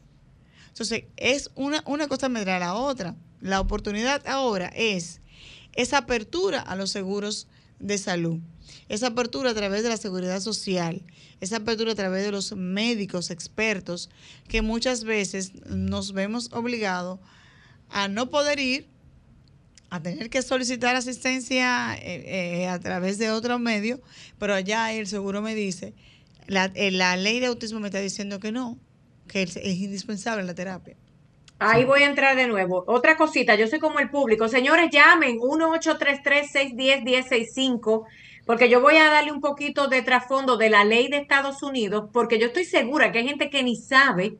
[0.70, 3.16] Entonces, es una, una cosa me trae la otra.
[3.40, 5.22] La oportunidad ahora es
[5.74, 8.40] esa apertura a los seguros de salud
[8.90, 11.04] esa apertura a través de la seguridad social,
[11.42, 14.10] esa apertura a través de los médicos expertos,
[14.48, 17.20] que muchas veces nos vemos obligados
[17.90, 18.88] a no poder ir,
[19.90, 24.00] a tener que solicitar asistencia eh, eh, a través de otro medio,
[24.38, 25.94] pero allá el seguro me dice,
[26.48, 28.78] la, eh, la ley de autismo me está diciendo que no,
[29.28, 30.96] que es, es indispensable la terapia.
[31.60, 32.84] Ahí voy a entrar de nuevo.
[32.88, 34.48] Otra cosita, yo soy como el público.
[34.48, 38.06] Señores, llamen 1-833-610-1065
[38.48, 42.10] porque yo voy a darle un poquito de trasfondo de la ley de Estados Unidos,
[42.14, 44.38] porque yo estoy segura que hay gente que ni sabe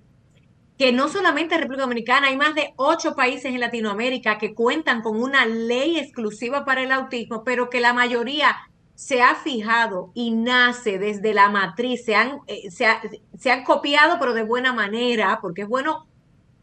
[0.78, 5.02] que no solamente en República Dominicana, hay más de ocho países en Latinoamérica que cuentan
[5.02, 8.56] con una ley exclusiva para el autismo, pero que la mayoría
[8.94, 14.34] se ha fijado y nace desde la matriz, se han, eh, se han copiado, pero
[14.34, 16.08] de buena manera, porque es bueno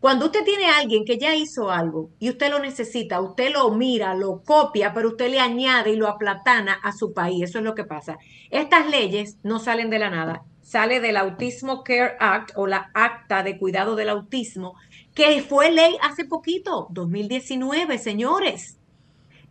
[0.05, 3.71] cuando usted tiene a alguien que ya hizo algo y usted lo necesita, usted lo
[3.71, 7.45] mira, lo copia, pero usted le añade y lo aplatana a su país.
[7.45, 8.19] Eso es lo que pasa.
[8.51, 10.45] Estas leyes no salen de la nada.
[10.65, 14.77] Sale del Autismo Care Act o la Acta de Cuidado del Autismo,
[15.15, 18.79] que fue ley hace poquito, 2019, señores.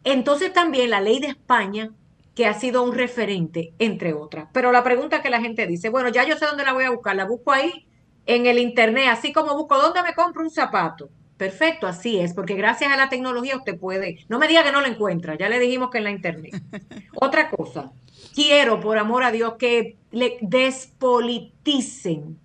[0.04, 1.92] Entonces también la ley de España,
[2.34, 4.48] que ha sido un referente, entre otras.
[4.54, 6.90] Pero la pregunta que la gente dice, bueno, ya yo sé dónde la voy a
[6.90, 7.86] buscar, la busco ahí
[8.26, 11.10] en el internet, así como busco dónde me compro un zapato.
[11.38, 14.82] Perfecto, así es, porque gracias a la tecnología usted puede, no me diga que no
[14.82, 16.60] lo encuentra, ya le dijimos que en la internet.
[17.16, 17.92] Otra cosa,
[18.34, 22.40] quiero, por amor a Dios, que le despoliticen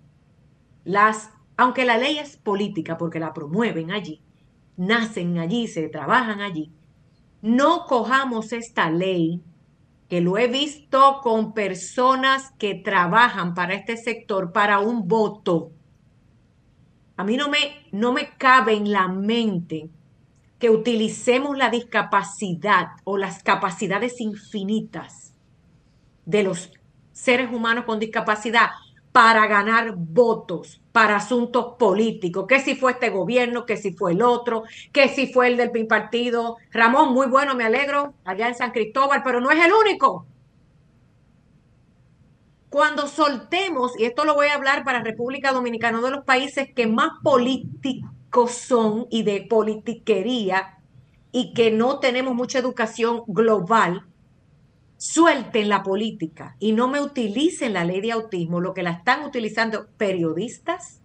[0.83, 4.21] las, aunque la ley es política, porque la promueven allí,
[4.77, 6.71] nacen allí, se trabajan allí,
[7.41, 9.41] no cojamos esta ley
[10.07, 15.71] que lo he visto con personas que trabajan para este sector para un voto.
[17.15, 19.89] A mí no me, no me cabe en la mente
[20.57, 25.18] que utilicemos la discapacidad o las capacidades infinitas
[26.29, 26.71] de los
[27.11, 28.69] seres humanos con discapacidad
[29.11, 34.21] para ganar votos para asuntos políticos, que si fue este gobierno, que si fue el
[34.21, 36.57] otro, que si fue el del partido.
[36.71, 40.27] Ramón, muy bueno, me alegro, allá en San Cristóbal, pero no es el único.
[42.69, 46.67] Cuando soltemos, y esto lo voy a hablar para República Dominicana, uno de los países
[46.75, 50.79] que más políticos son y de politiquería,
[51.31, 54.08] y que no tenemos mucha educación global,
[54.99, 59.23] suelten la política y no me utilicen la ley de autismo, lo que la están
[59.23, 60.99] utilizando periodistas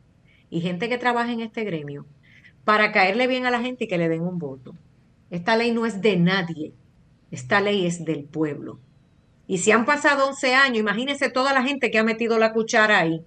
[0.51, 2.05] y gente que trabaja en este gremio,
[2.65, 4.75] para caerle bien a la gente y que le den un voto.
[5.31, 6.73] Esta ley no es de nadie,
[7.31, 8.81] esta ley es del pueblo.
[9.47, 12.99] Y si han pasado 11 años, imagínense toda la gente que ha metido la cuchara
[12.99, 13.25] ahí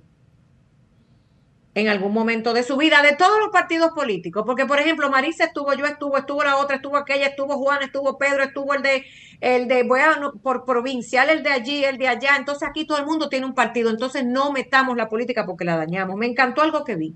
[1.77, 5.43] en algún momento de su vida, de todos los partidos políticos, porque por ejemplo, Marisa
[5.43, 9.05] estuvo, yo estuvo, estuvo la otra, estuvo aquella, estuvo Juan, estuvo Pedro, estuvo el de,
[9.41, 13.05] el de, bueno, por provincial, el de allí, el de allá, entonces aquí todo el
[13.05, 16.17] mundo tiene un partido, entonces no metamos la política porque la dañamos.
[16.17, 17.15] Me encantó algo que vi,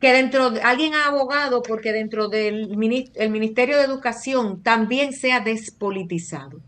[0.00, 2.72] que dentro, de, alguien ha abogado porque dentro del
[3.14, 6.60] el Ministerio de Educación también sea despolitizado.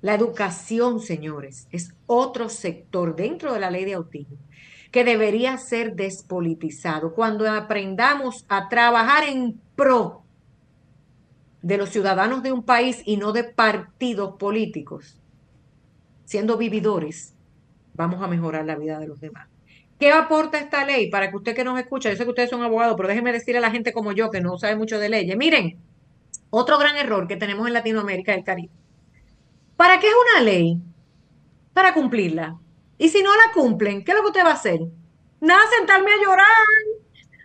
[0.00, 4.38] La educación, señores, es otro sector dentro de la ley de autismo
[4.90, 7.14] que debería ser despolitizado.
[7.14, 10.22] Cuando aprendamos a trabajar en pro
[11.62, 15.18] de los ciudadanos de un país y no de partidos políticos,
[16.24, 17.34] siendo vividores,
[17.94, 19.48] vamos a mejorar la vida de los demás.
[19.98, 22.62] ¿Qué aporta esta ley para que usted que nos escucha, yo sé que ustedes son
[22.62, 25.36] abogados, pero déjenme decirle a la gente como yo que no sabe mucho de leyes,
[25.36, 25.76] miren,
[26.48, 28.72] otro gran error que tenemos en Latinoamérica y el Caribe.
[29.76, 30.80] ¿Para qué es una ley?
[31.74, 32.58] Para cumplirla.
[33.00, 34.78] Y si no la cumplen, ¿qué es lo que usted va a hacer?
[35.40, 36.66] Nada, sentarme a llorar,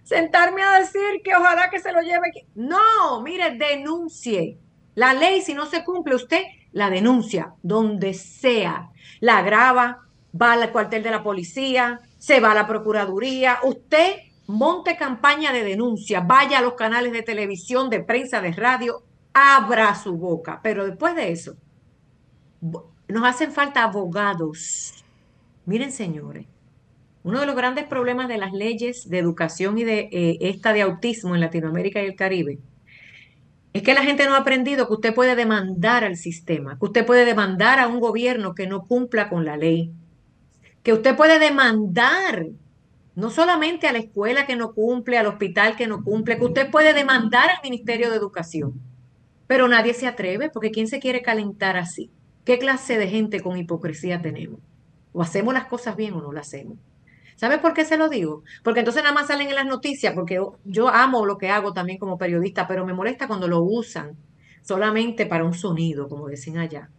[0.04, 2.30] sentarme a decir que ojalá que se lo lleve.
[2.56, 4.60] No, mire, denuncie.
[4.96, 6.42] La ley, si no se cumple, usted
[6.74, 8.90] la denuncia, donde sea.
[9.22, 10.02] La graba,
[10.40, 13.60] va al cuartel de la policía, se va a la Procuraduría.
[13.64, 19.04] Usted monte campaña de denuncia, vaya a los canales de televisión, de prensa, de radio,
[19.34, 20.60] abra su boca.
[20.62, 21.56] Pero después de eso,
[23.08, 25.05] nos hacen falta abogados.
[25.66, 26.46] Miren, señores,
[27.24, 30.84] uno de los grandes problemas de las leyes de educación y de eh, esta de
[30.84, 32.60] autismo en Latinoamérica y el Caribe
[33.74, 37.06] es que la gente no ha aprendido que usted puede demandar al sistema, que usted
[37.06, 39.92] puede demandar a un gobierno que no cumpla con la ley,
[40.84, 42.46] que usted puede demandar
[43.16, 46.70] no solamente a la escuela que no cumple, al hospital que no cumple, que usted
[46.70, 48.80] puede demandar al Ministerio de Educación.
[49.48, 52.12] Pero nadie se atreve porque ¿quién se quiere calentar así?
[52.46, 54.60] ¿Qué clase de gente con hipocresía tenemos?
[55.16, 56.78] ¿O hacemos las cosas bien o no las hacemos?
[57.38, 58.44] ¿Sabes por qué se lo digo?
[58.64, 61.98] Porque entonces nada más salen en las noticias, porque yo amo lo que hago también
[62.00, 64.18] como periodista, pero me molesta cuando lo usan
[64.62, 66.90] solamente para un sonido, como dicen allá.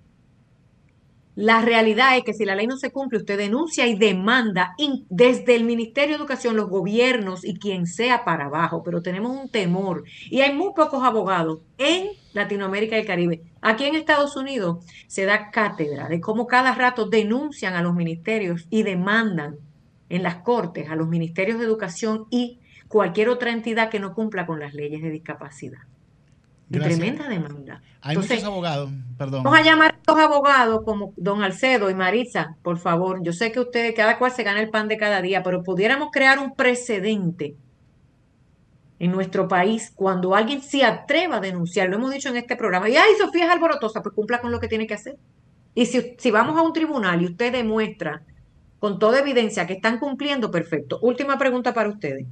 [1.36, 4.74] La realidad es que si la ley no se cumple, usted denuncia y demanda
[5.10, 9.50] desde el Ministerio de Educación, los gobiernos y quien sea para abajo, pero tenemos un
[9.50, 13.42] temor y hay muy pocos abogados en Latinoamérica y el Caribe.
[13.60, 18.66] Aquí en Estados Unidos se da cátedra de cómo cada rato denuncian a los ministerios
[18.70, 19.56] y demandan
[20.08, 24.46] en las cortes a los ministerios de educación y cualquier otra entidad que no cumpla
[24.46, 25.80] con las leyes de discapacidad.
[26.70, 27.82] Tremenda demanda.
[28.00, 29.42] Hay muchos abogados, perdón.
[29.42, 33.22] Vamos a llamar a los abogados como don Alcedo y Maritza, por favor.
[33.22, 36.10] Yo sé que ustedes, cada cual se gana el pan de cada día, pero pudiéramos
[36.12, 37.56] crear un precedente
[38.98, 42.88] en nuestro país cuando alguien se atreva a denunciar, lo hemos dicho en este programa,
[42.88, 45.16] y ay, Sofía es alborotosa, pues cumpla con lo que tiene que hacer.
[45.74, 48.22] Y si, si vamos a un tribunal y usted demuestra
[48.78, 50.98] con toda evidencia que están cumpliendo, perfecto.
[51.02, 52.26] Última pregunta para ustedes,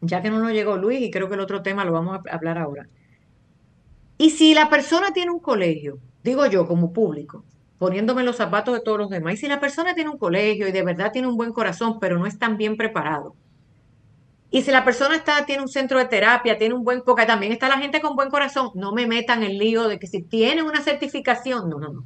[0.00, 2.34] ya que no nos llegó Luis y creo que el otro tema lo vamos a
[2.34, 2.86] hablar ahora.
[4.18, 7.44] Y si la persona tiene un colegio, digo yo como público,
[7.78, 10.72] poniéndome los zapatos de todos los demás, y si la persona tiene un colegio y
[10.72, 13.34] de verdad tiene un buen corazón, pero no es tan bien preparado,
[14.50, 17.52] y si la persona está, tiene un centro de terapia, tiene un buen, porque también
[17.52, 20.62] está la gente con buen corazón, no me metan el lío de que si tiene
[20.62, 22.04] una certificación, no, no, no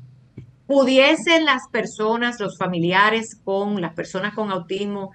[0.70, 5.10] pudiesen las personas, los familiares con las personas con autismo,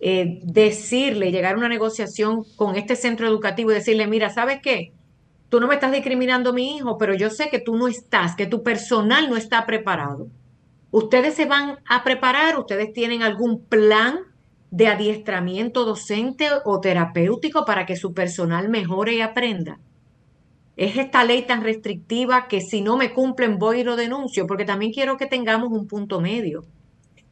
[0.00, 4.94] eh, decirle, llegar a una negociación con este centro educativo y decirle, mira, ¿sabes qué?
[5.54, 8.48] Tú no me estás discriminando mi hijo, pero yo sé que tú no estás, que
[8.48, 10.26] tu personal no está preparado.
[10.90, 14.18] Ustedes se van a preparar, ustedes tienen algún plan
[14.72, 19.78] de adiestramiento docente o terapéutico para que su personal mejore y aprenda
[20.76, 24.64] es esta ley tan restrictiva que si no me cumplen voy y lo denuncio, porque
[24.64, 26.64] también quiero que tengamos un punto medio.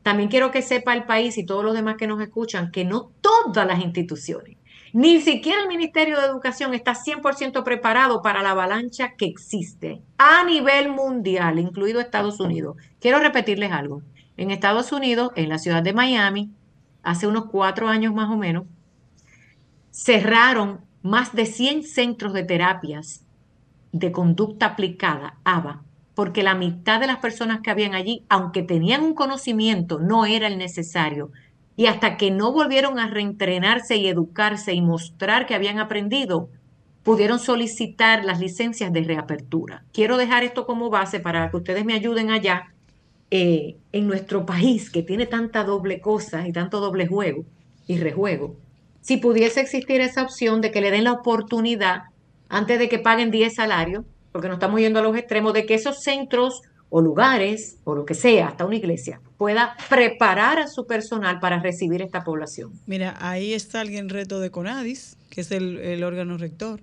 [0.04, 3.10] También quiero que sepa el país y todos los demás que nos escuchan que no
[3.20, 4.58] todas las instituciones,
[4.92, 10.44] ni siquiera el Ministerio de Educación está 100% preparado para la avalancha que existe a
[10.44, 12.76] nivel mundial, incluido Estados Unidos.
[13.00, 14.02] Quiero repetirles algo.
[14.36, 16.50] En Estados Unidos, en la ciudad de Miami,
[17.02, 18.64] hace unos cuatro años más o menos,
[19.90, 23.24] cerraron más de 100 centros de terapias
[23.92, 25.82] de conducta aplicada, ABA,
[26.14, 30.46] porque la mitad de las personas que habían allí, aunque tenían un conocimiento, no era
[30.46, 31.30] el necesario.
[31.76, 36.48] Y hasta que no volvieron a reentrenarse y educarse y mostrar que habían aprendido,
[37.02, 39.84] pudieron solicitar las licencias de reapertura.
[39.92, 42.72] Quiero dejar esto como base para que ustedes me ayuden allá
[43.30, 47.44] eh, en nuestro país que tiene tanta doble cosa y tanto doble juego
[47.86, 48.56] y rejuego.
[49.00, 52.02] Si pudiese existir esa opción de que le den la oportunidad
[52.48, 55.74] antes de que paguen 10 salarios, porque no estamos yendo a los extremos, de que
[55.74, 60.86] esos centros o lugares, o lo que sea, hasta una iglesia, pueda preparar a su
[60.86, 62.70] personal para recibir esta población.
[62.86, 66.80] Mira, ahí está alguien reto de CONADIS, que es el, órgano rector,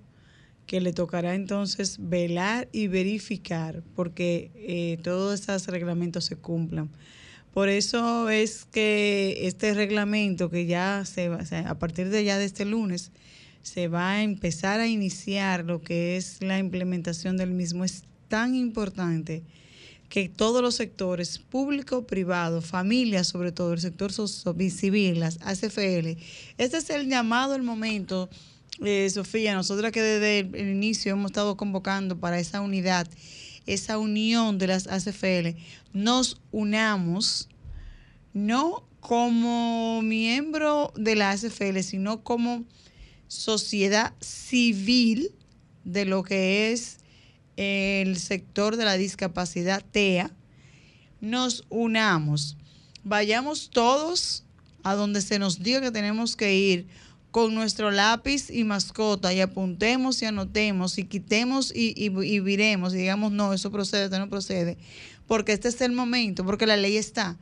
[0.66, 6.90] que le tocará entonces velar y verificar porque eh, todos estos reglamentos se cumplan.
[7.54, 12.44] Por eso es que este reglamento que ya se va, a partir de ya de
[12.44, 13.14] este lunes,
[13.62, 17.86] se va a empezar a iniciar lo que es la implementación del mismo.
[17.86, 19.44] Es tan importante
[20.10, 26.18] que todos los sectores, público, privado, familias, sobre todo el sector civil, las ACFL,
[26.58, 28.28] este es el llamado, el momento,
[28.84, 33.08] eh, Sofía, nosotras que desde el inicio hemos estado convocando para esa unidad,
[33.68, 35.60] esa unión de las ACFL,
[35.94, 37.48] nos unamos,
[38.34, 42.66] no como miembro de la ACFL, sino como
[43.28, 45.32] sociedad civil
[45.84, 46.99] de lo que es
[47.60, 50.32] el sector de la discapacidad TEA,
[51.20, 52.56] nos unamos,
[53.04, 54.46] vayamos todos
[54.84, 56.88] a donde se nos diga que tenemos que ir
[57.32, 62.98] con nuestro lápiz y mascota y apuntemos y anotemos y quitemos y, y, viremos y
[63.00, 64.78] digamos, no, eso procede, esto no procede,
[65.28, 67.38] porque este es el momento, porque la ley está.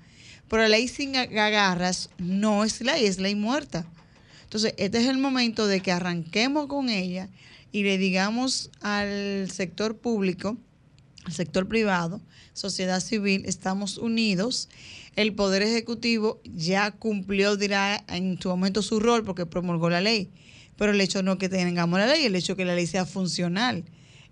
[0.49, 3.85] Pero la ley sin agarras no es ley, es ley muerta.
[4.47, 7.27] Entonces, este es el momento de que arranquemos con ella
[7.73, 10.55] y le digamos al sector público,
[11.25, 12.21] al sector privado,
[12.53, 14.69] sociedad civil, estamos unidos.
[15.17, 20.29] El Poder Ejecutivo ya cumplió, dirá, en su momento su rol porque promulgó la ley.
[20.77, 22.87] Pero el hecho no es que tengamos la ley, el hecho de que la ley
[22.87, 23.83] sea funcional,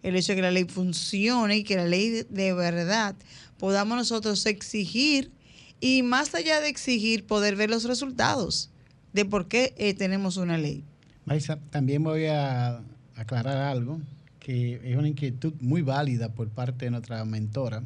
[0.01, 3.17] el hecho de que la ley funcione y que la ley de verdad
[3.57, 5.33] podamos nosotros exigir
[5.81, 8.69] y más allá de exigir, poder ver los resultados
[9.15, 10.83] de por qué eh, tenemos una ley.
[11.23, 12.81] Maisa, también voy a
[13.15, 14.01] aclarar algo
[14.39, 17.81] que es una inquietud muy válida por parte de nuestra mentora,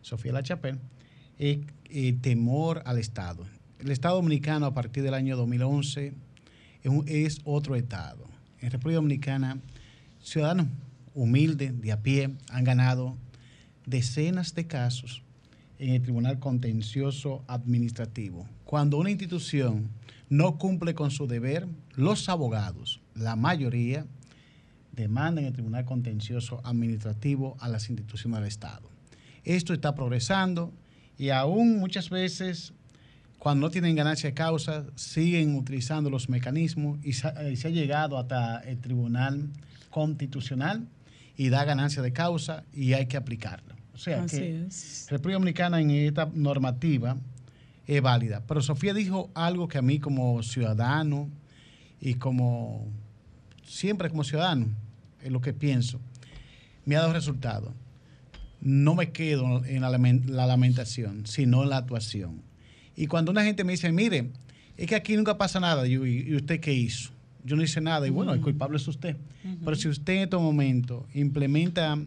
[0.00, 0.78] Sofía Lachapel,
[1.38, 1.58] es
[1.90, 3.44] el temor al Estado.
[3.78, 6.14] El Estado Dominicano a partir del año 2011
[7.04, 8.24] es, otro Estado.
[8.62, 9.60] En República Dominicana,
[10.22, 10.68] ciudadanos
[11.14, 13.14] humildes, de a pie, han ganado
[13.84, 15.22] decenas de casos
[15.78, 18.48] en el Tribunal Contencioso Administrativo.
[18.64, 19.90] Cuando una institución
[20.28, 24.06] no cumple con su deber, los abogados, la mayoría,
[24.92, 28.90] demandan el Tribunal Contencioso Administrativo a las instituciones del Estado.
[29.44, 30.72] Esto está progresando
[31.18, 32.72] y aún muchas veces
[33.38, 38.58] cuando no tienen ganancia de causa, siguen utilizando los mecanismos y se, ha llegado hasta
[38.60, 39.50] el Tribunal
[39.90, 40.88] Constitucional
[41.36, 43.76] y da ganancia de causa y hay que aplicarlo.
[43.94, 47.16] O sea que la República Dominicana en esta normativa
[47.86, 48.42] es válida.
[48.46, 51.28] Pero Sofía dijo algo que a mí como ciudadano
[52.00, 52.86] y como
[53.64, 54.66] siempre como ciudadano,
[55.22, 56.00] es lo que pienso,
[56.84, 57.74] me ha dado resultado.
[58.60, 62.42] No me quedo en la, lamentación, sino en la actuación.
[62.96, 64.30] Y cuando una gente me dice, mire,
[64.76, 67.10] es que aquí nunca pasa nada, ¿y usted qué hizo?
[67.44, 69.16] Yo no hice nada, y bueno, el culpable es usted.
[69.64, 71.98] Pero si usted en este momento implementa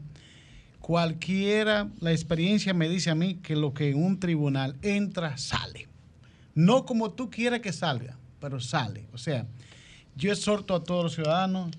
[0.89, 5.87] cualquiera, la experiencia me dice a mí que lo que en un tribunal entra, sale.
[6.55, 9.05] No como tú quieras que salga, pero sale.
[9.13, 9.45] O sea,
[10.15, 11.69] yo exhorto a todos los ciudadanos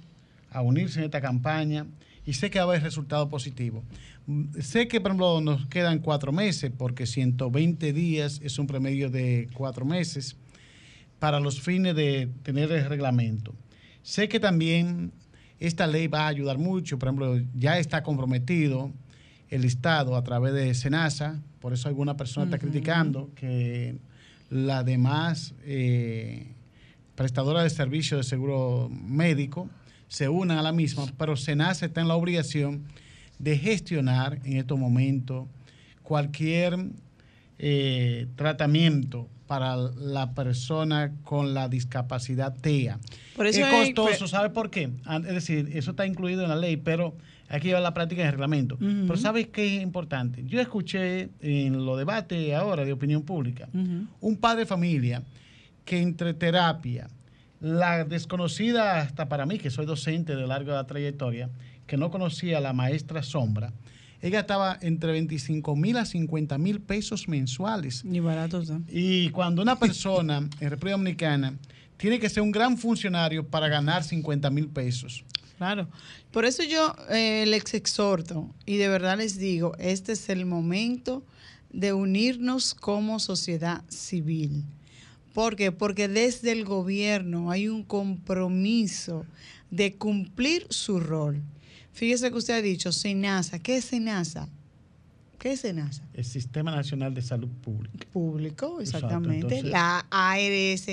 [0.53, 1.87] a unirse en esta campaña
[2.25, 3.83] y sé que va a haber resultados positivos.
[4.61, 9.49] Sé que, por ejemplo, nos quedan cuatro meses, porque 120 días es un promedio de
[9.55, 10.37] cuatro meses
[11.19, 13.57] para los fines de tener el reglamento.
[14.05, 15.11] Sé que también
[15.61, 18.91] esta ley va a ayudar mucho, por ejemplo, ya está comprometido
[19.51, 23.99] el Estado a través de SENASA, por eso alguna persona está criticando que
[24.49, 26.55] la demás eh,
[27.15, 29.69] prestadora de servicios de seguro médico
[30.09, 32.85] se unan a la misma, pero SENASA está en la obligación
[33.39, 35.47] de gestionar en estos momentos
[36.03, 36.77] cualquier
[37.59, 43.01] eh, tratamiento para la persona con la discapacidad TEA.
[43.35, 44.91] Por eso es costoso, ¿sabe por qué?
[45.27, 47.17] Es decir, eso está incluido en la ley, pero
[47.49, 48.79] hay que llevar la práctica en el reglamento.
[48.79, 50.45] Pero ¿sabes qué es importante?
[50.47, 53.69] Yo escuché en los debates ahora de opinión pública
[54.21, 55.25] un padre de familia
[55.85, 57.11] que entre terapia,
[57.61, 61.51] la desconocida hasta para mí, que soy docente de larga trayectoria,
[61.89, 63.73] que no conocía a la maestra Sombra,
[64.23, 68.05] ella estaba entre 25 mil a 50 mil pesos mensuales.
[68.05, 68.83] Ni baratos, ¿no?
[68.89, 71.55] Y cuando una persona en República Dominicana
[71.97, 75.25] tiene que ser un gran funcionario para ganar 50 mil pesos.
[75.59, 75.89] Claro.
[76.31, 81.23] Por eso yo eh, les exhorto y de verdad les digo, este es el momento
[81.71, 84.65] de unirnos como sociedad civil.
[85.35, 85.71] ¿Por qué?
[85.71, 89.27] Porque desde el gobierno hay un compromiso
[89.71, 91.43] de cumplir su rol.
[91.93, 93.59] Fíjese que usted ha dicho SENASA.
[93.59, 94.49] ¿Qué es SENASA?
[95.39, 96.03] ¿Qué es SENASA?
[96.15, 98.07] El Sistema Nacional de Salud Pública.
[98.13, 99.63] Público, exactamente.
[99.63, 100.87] la ARS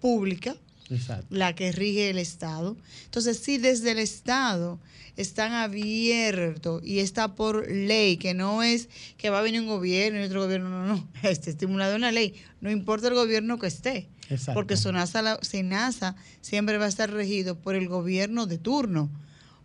[0.00, 0.56] pública,
[0.90, 1.26] Exacto.
[1.30, 2.76] la que rige el Estado.
[3.06, 4.78] Entonces, si desde el Estado
[5.16, 10.20] están abiertos y está por ley, que no es que va a venir un gobierno
[10.20, 14.08] y otro gobierno, no, no, está estimulado una ley, no importa el gobierno que esté.
[14.30, 14.52] Exacto.
[14.54, 19.10] Porque SENASA, SENASA siempre va a estar regido por el gobierno de turno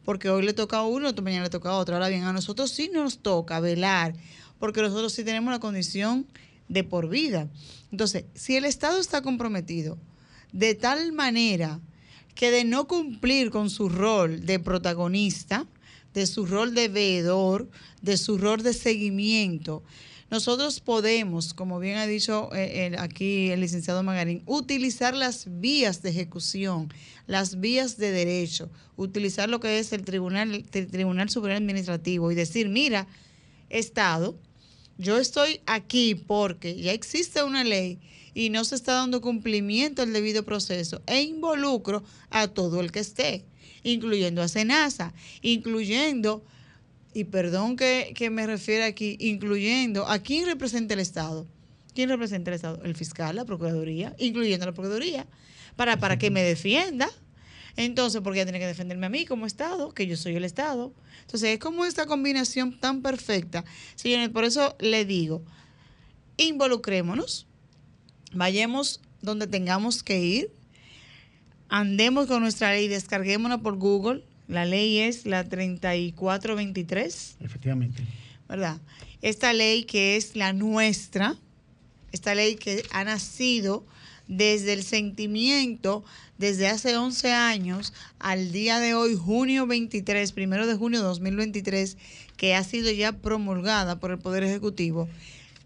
[0.03, 1.95] porque hoy le toca a uno, mañana le toca a otro.
[1.95, 4.15] Ahora bien, a nosotros sí nos toca velar,
[4.59, 6.27] porque nosotros sí tenemos la condición
[6.67, 7.49] de por vida.
[7.91, 9.97] Entonces, si el Estado está comprometido
[10.51, 11.79] de tal manera
[12.35, 15.67] que de no cumplir con su rol de protagonista,
[16.13, 17.69] de su rol de veedor,
[18.01, 19.83] de su rol de seguimiento,
[20.33, 26.09] nosotros podemos, como bien ha dicho eh, aquí el licenciado Magarín, utilizar las vías de
[26.09, 26.91] ejecución,
[27.27, 32.35] las vías de derecho, utilizar lo que es el Tribunal, el Tribunal Superior Administrativo y
[32.35, 33.05] decir, mira,
[33.69, 34.35] Estado,
[34.97, 37.99] yo estoy aquí porque ya existe una ley
[38.33, 43.01] y no se está dando cumplimiento al debido proceso e involucro a todo el que
[43.01, 43.45] esté,
[43.83, 45.13] incluyendo a Senasa,
[45.43, 46.43] incluyendo,
[47.13, 51.47] y perdón que, que me refiere aquí, incluyendo a quién representa el Estado.
[51.93, 52.81] ¿Quién representa el Estado?
[52.83, 55.27] El fiscal, la Procuraduría, incluyendo la Procuraduría,
[55.75, 57.09] para, para que me defienda.
[57.75, 60.93] Entonces, porque ella tiene que defenderme a mí como Estado, que yo soy el Estado.
[61.21, 63.63] Entonces, es como esta combinación tan perfecta.
[63.95, 65.43] Señores, por eso le digo,
[66.37, 67.47] involucrémonos,
[68.31, 70.51] vayamos donde tengamos que ir,
[71.69, 74.23] andemos con nuestra ley, descarguémonos por Google.
[74.47, 77.37] La ley es la 3423.
[77.39, 78.03] Efectivamente.
[78.47, 78.79] ¿Verdad?
[79.21, 81.37] Esta ley que es la nuestra,
[82.11, 83.85] esta ley que ha nacido
[84.27, 86.03] desde el sentimiento,
[86.37, 91.97] desde hace 11 años al día de hoy, junio 23, primero de junio de 2023,
[92.37, 95.07] que ha sido ya promulgada por el Poder Ejecutivo.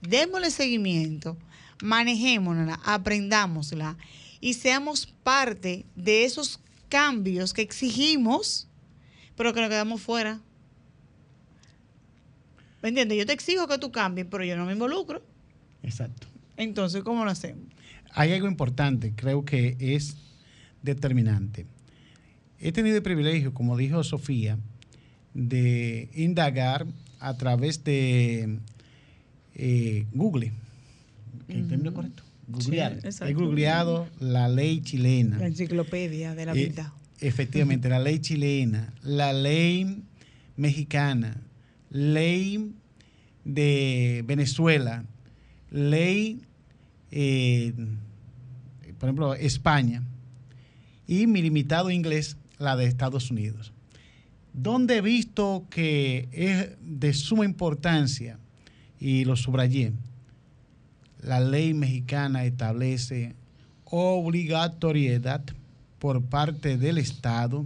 [0.01, 1.38] Démosle seguimiento
[1.82, 3.97] manejémosla, aprendámosla
[4.39, 6.59] y seamos parte de esos
[6.89, 8.66] cambios que exigimos,
[9.38, 10.42] pero que nos quedamos fuera.
[12.82, 13.18] ¿Me entiendes?
[13.18, 15.22] Yo te exijo que tú cambies, pero yo no me involucro.
[15.84, 16.28] Exacto.
[16.58, 17.64] Entonces, ¿cómo lo hacemos?
[18.12, 20.18] Hay algo importante, creo que es
[20.82, 21.66] determinante.
[22.60, 24.58] He tenido el privilegio, como dijo Sofía,
[25.34, 26.88] de indagar
[27.20, 28.60] a través de
[29.56, 30.52] eh, Google
[31.48, 32.24] ¿En término correcto?
[32.48, 33.00] Googlear.
[33.26, 35.38] He googleado la ley chilena.
[35.38, 36.94] La enciclopedia de la eh, vida.
[37.20, 40.03] Efectivamente, la ley chilena, la ley
[40.55, 41.41] mexicana,
[41.89, 42.74] ley
[43.43, 45.03] de Venezuela,
[45.72, 46.41] ley,
[47.11, 47.74] eh,
[48.99, 50.03] por ejemplo, España,
[51.07, 53.74] y mi limitado inglés, la de Estados Unidos.
[54.53, 58.38] Donde he visto que es de suma importancia,
[58.99, 59.93] y lo subrayé,
[61.22, 63.36] la ley mexicana establece
[63.86, 65.43] obligatoriedad
[66.00, 67.66] por parte del Estado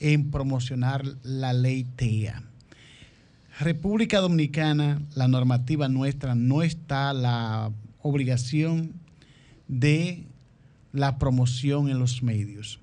[0.00, 2.42] en promocionar la ley TEA.
[3.60, 7.70] República Dominicana, la normativa nuestra, no está la
[8.02, 8.92] obligación
[9.68, 10.24] de
[10.92, 12.80] la promoción en los medios.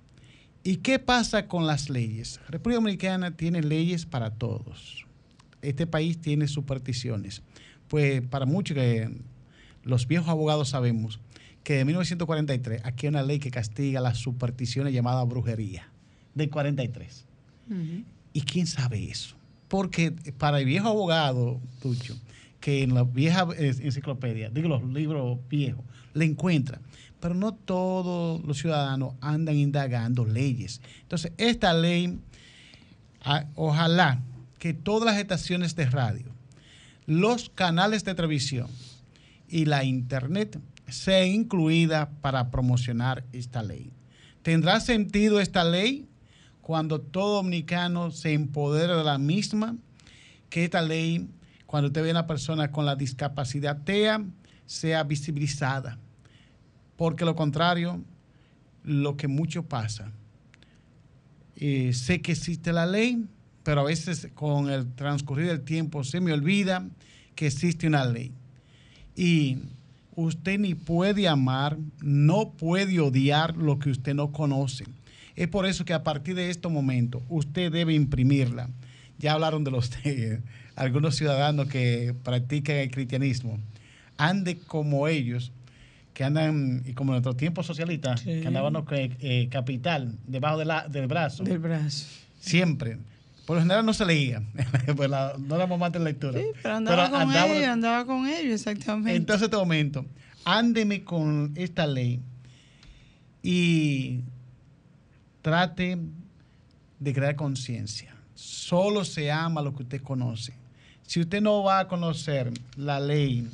[0.64, 2.40] ¿Y qué pasa con las leyes?
[2.48, 5.06] República Dominicana tiene leyes para todos.
[5.62, 7.42] Este país tiene supersticiones.
[7.88, 9.10] Pues para muchos que
[9.84, 11.20] los viejos abogados sabemos
[11.64, 15.90] que de 1943 aquí hay una ley que castiga las supersticiones llamadas brujería,
[16.34, 17.26] del 43.
[18.34, 19.36] ¿Y quién sabe eso?
[19.68, 22.18] Porque para el viejo abogado, Tucho,
[22.60, 25.84] que en la vieja enciclopedia, digo los libros viejos,
[26.14, 26.82] le encuentra.
[27.20, 30.82] Pero no todos los ciudadanos andan indagando leyes.
[31.04, 32.20] Entonces, esta ley,
[33.56, 34.22] ojalá
[34.60, 36.26] que todas las estaciones de radio,
[37.06, 38.68] los canales de televisión,
[39.52, 40.58] y la Internet
[40.92, 43.92] sea incluida para promocionar esta ley.
[44.44, 46.08] ¿Tendrá sentido esta ley
[46.62, 49.76] cuando todo dominicano se empodera de la misma?
[50.50, 51.28] Que esta ley,
[51.66, 54.24] cuando usted ve a una persona con la discapacidad TEA,
[54.66, 55.98] sea visibilizada.
[56.98, 58.04] Porque lo contrario,
[58.84, 60.12] lo que mucho pasa,
[61.56, 63.26] eh, sé que existe la ley,
[63.64, 66.88] pero a veces con el transcurrir del tiempo se me olvida
[67.36, 68.32] que existe una ley.
[69.16, 69.58] Y
[70.16, 74.86] usted ni puede amar, no puede odiar lo que usted no conoce.
[75.36, 78.70] Es por eso que a partir de este momento usted debe imprimirla.
[79.18, 79.92] Ya hablaron de los
[80.76, 83.60] algunos ciudadanos que practican el cristianismo.
[84.18, 85.52] Ande como ellos,
[86.14, 91.44] que andan, y como en nuestro tiempo socialista, que andaban eh, capital debajo del brazo.
[91.44, 92.08] Del brazo.
[92.40, 92.98] Siempre.
[93.52, 94.42] Por lo general no se leía,
[94.96, 96.40] pues no éramos más de lectura.
[96.40, 99.14] Sí, pero andaba con ellos, andaba con ellos, exactamente.
[99.14, 100.06] Entonces, este momento,
[100.46, 102.22] ándeme con esta ley
[103.44, 104.22] y
[105.42, 105.98] trate
[106.98, 108.16] de crear conciencia.
[108.36, 110.54] Solo se ama lo que usted conoce.
[111.06, 113.50] Si usted no va a conocer la ley,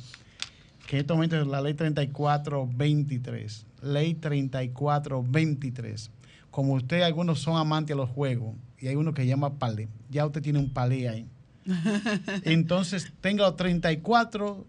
[0.86, 6.08] que en este momento es la ley 3423, ley 3423,
[6.52, 9.88] como usted, algunos son amantes de los juegos, y hay uno que llama palé.
[10.10, 11.26] Ya usted tiene un palé ahí.
[12.44, 14.66] Entonces, tenga 34,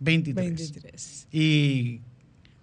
[0.00, 1.28] 23.
[1.32, 2.00] Y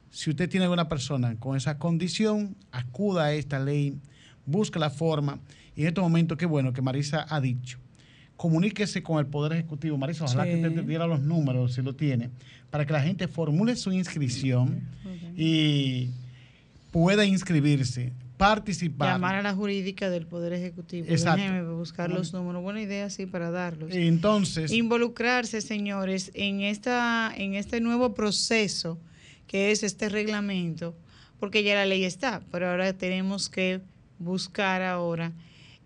[0.10, 3.98] si usted tiene alguna persona con esa condición, acuda a esta ley,
[4.46, 5.39] busque la forma.
[5.76, 7.80] Y en este momento, qué bueno que Marisa ha dicho.
[8.36, 9.98] Comuníquese con el Poder Ejecutivo.
[9.98, 12.30] Marisa, ojalá que usted diera los números, si lo tiene,
[12.70, 14.82] para que la gente formule su inscripción
[15.38, 16.10] y
[16.91, 18.12] pueda inscribirse
[18.44, 19.10] participar.
[19.10, 21.08] Llamar a la jurídica del Poder Ejecutivo.
[21.10, 21.78] Exacto.
[21.78, 22.62] buscar los números.
[22.62, 23.91] Buena idea, sí, para darlos.
[23.94, 24.72] Entonces.
[24.72, 29.00] Involucrarse, señores, en, esta, en este nuevo proceso
[29.48, 30.96] que es este reglamento,
[31.39, 33.82] porque ya la ley está, pero ahora tenemos que
[34.20, 35.34] buscar ahora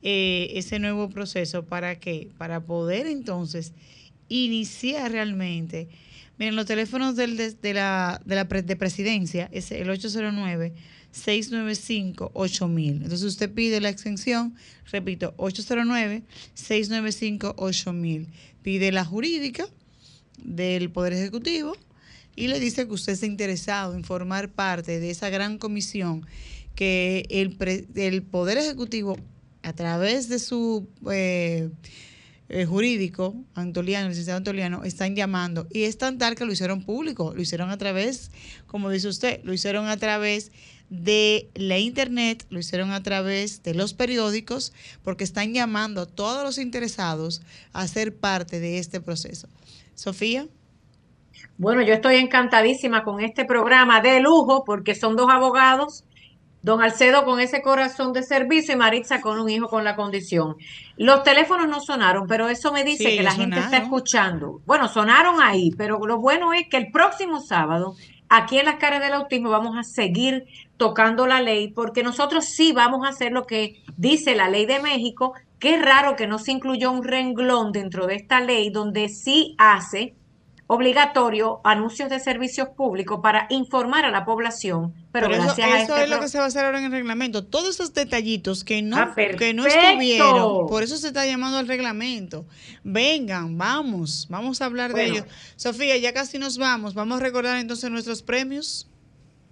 [0.01, 2.29] eh, ese nuevo proceso para qué?
[2.37, 3.73] Para poder entonces
[4.29, 5.89] iniciar realmente.
[6.37, 10.73] Miren, los teléfonos de, la, de la de presidencia es el 809
[11.13, 13.03] 695-8000.
[13.03, 14.55] Entonces usted pide la extensión,
[14.91, 18.27] repito, 809-695-8000.
[18.61, 19.67] Pide la jurídica
[20.43, 21.75] del Poder Ejecutivo
[22.35, 26.27] y le dice que usted está interesado en formar parte de esa gran comisión
[26.75, 27.57] que el,
[27.95, 29.17] el Poder Ejecutivo,
[29.63, 31.69] a través de su eh,
[32.49, 35.67] eh, jurídico, Antoliano, el licenciado Antoliano, están llamando.
[35.69, 38.31] Y es tan tal que lo hicieron público, lo hicieron a través,
[38.67, 40.51] como dice usted, lo hicieron a través
[40.89, 44.73] de la internet, lo hicieron a través de los periódicos,
[45.03, 47.41] porque están llamando a todos los interesados
[47.73, 49.49] a ser parte de este proceso.
[49.95, 50.47] Sofía.
[51.57, 56.03] Bueno, yo estoy encantadísima con este programa de lujo porque son dos abogados,
[56.61, 60.55] don Alcedo con ese corazón de servicio y Maritza con un hijo con la condición.
[60.97, 64.61] Los teléfonos no sonaron, pero eso me dice que la gente está escuchando.
[64.65, 67.95] Bueno, sonaron ahí, pero lo bueno es que el próximo sábado
[68.29, 70.45] aquí en las caras del autismo vamos a seguir
[70.77, 74.79] tocando la ley porque nosotros sí vamos a hacer lo que dice la ley de
[74.79, 75.33] México.
[75.59, 80.15] Qué raro que no se incluyó un renglón dentro de esta ley donde sí hace
[80.67, 84.93] obligatorio anuncios de servicios públicos para informar a la población.
[85.13, 86.91] Pero, gracias eso, a eso es lo que se va a hacer ahora en el
[86.91, 87.45] reglamento.
[87.45, 91.67] Todos esos detallitos que no, ah, que no estuvieron, por eso se está llamando al
[91.67, 92.45] reglamento.
[92.83, 95.25] Vengan, vamos, vamos a hablar de ellos.
[95.55, 96.93] Sofía, ya casi nos vamos.
[96.93, 98.89] Vamos a recordar entonces nuestros premios.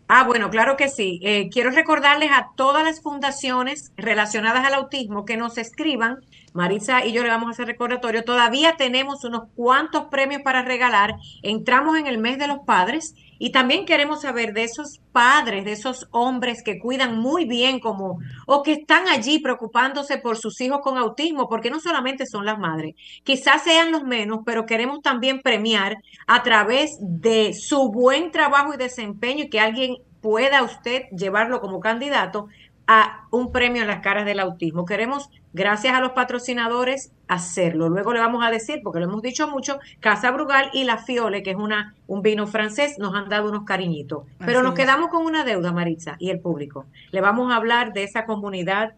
[0.08, 1.20] Ah, bueno, claro que sí.
[1.24, 6.20] Eh, quiero recordarles a todas las fundaciones relacionadas al autismo que nos escriban
[6.56, 8.24] Marisa y yo le vamos a hacer recordatorio.
[8.24, 11.16] Todavía tenemos unos cuantos premios para regalar.
[11.44, 15.74] Entramos en el mes de los padres y también queremos saber de esos padres, de
[15.74, 20.80] esos hombres que cuidan muy bien como o que están allí preocupándose por sus hijos
[20.82, 25.42] con autismo, porque no solamente son las madres, quizás sean los menos, pero queremos también
[25.42, 25.98] premiar
[26.28, 31.82] a través de su buen trabajo y desempeño y que alguien pueda usted llevarlo como
[31.82, 32.48] candidato
[32.88, 34.86] a un premio en las caras del autismo.
[34.86, 37.88] Queremos, gracias a los patrocinadores, hacerlo.
[37.88, 41.44] Luego le vamos a decir, porque lo hemos dicho mucho, Casa Brugal y La Fiole,
[41.44, 44.26] que es una, un vino francés, nos han dado unos cariñitos.
[44.46, 46.86] Pero nos quedamos con una deuda, Maritza, y el público.
[47.12, 48.96] Le vamos a hablar de esa comunidad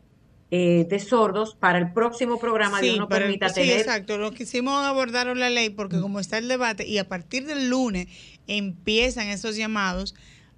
[0.49, 4.17] eh, de sordos para el próximo programa sí, de no permita sí, exacto.
[4.17, 8.07] Lo quisimos abordar la ley porque como está el debate y a partir del lunes
[8.47, 10.15] empiezan esos llamados,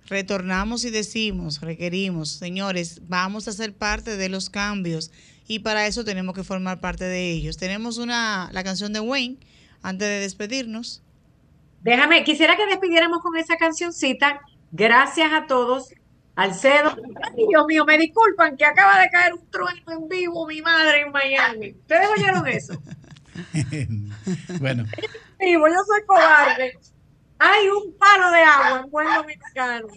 [0.07, 5.11] retornamos y decimos, requerimos, señores, vamos a ser parte de los cambios
[5.49, 7.57] y para eso tenemos que formar parte de ellos.
[7.57, 9.37] Tenemos una la canción de Wayne
[9.81, 11.01] antes de despedirnos.
[11.81, 14.41] Déjame, quisiera que despidiéramos con esa cancioncita.
[14.71, 15.89] Gracias a todos.
[16.35, 20.61] Alcedo, Ay, Dios mío, me disculpan que acaba de caer un trueno en vivo, mi
[20.61, 21.71] madre en Miami.
[21.71, 22.73] ¿Ustedes oyeron eso?
[24.59, 24.85] bueno.
[25.39, 26.77] Vivo, yo soy cobarde.
[27.39, 29.87] Hay un palo de agua en buen dominicano.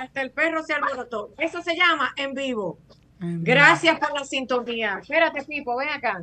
[0.00, 1.34] hasta el perro se alborotó.
[1.36, 2.78] Eso se llama en vivo.
[3.22, 4.98] Gracias por la sintonía.
[5.00, 6.22] Espérate, Pipo, ven acá.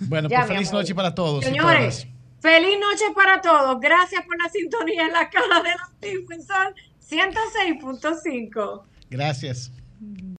[0.00, 1.44] Bueno, pues feliz noche para todos.
[1.44, 2.06] Señores,
[2.40, 3.80] feliz noche para todos.
[3.80, 6.26] Gracias por la sintonía en la cara de la en
[7.06, 8.82] 106.5.
[9.10, 9.72] Gracias.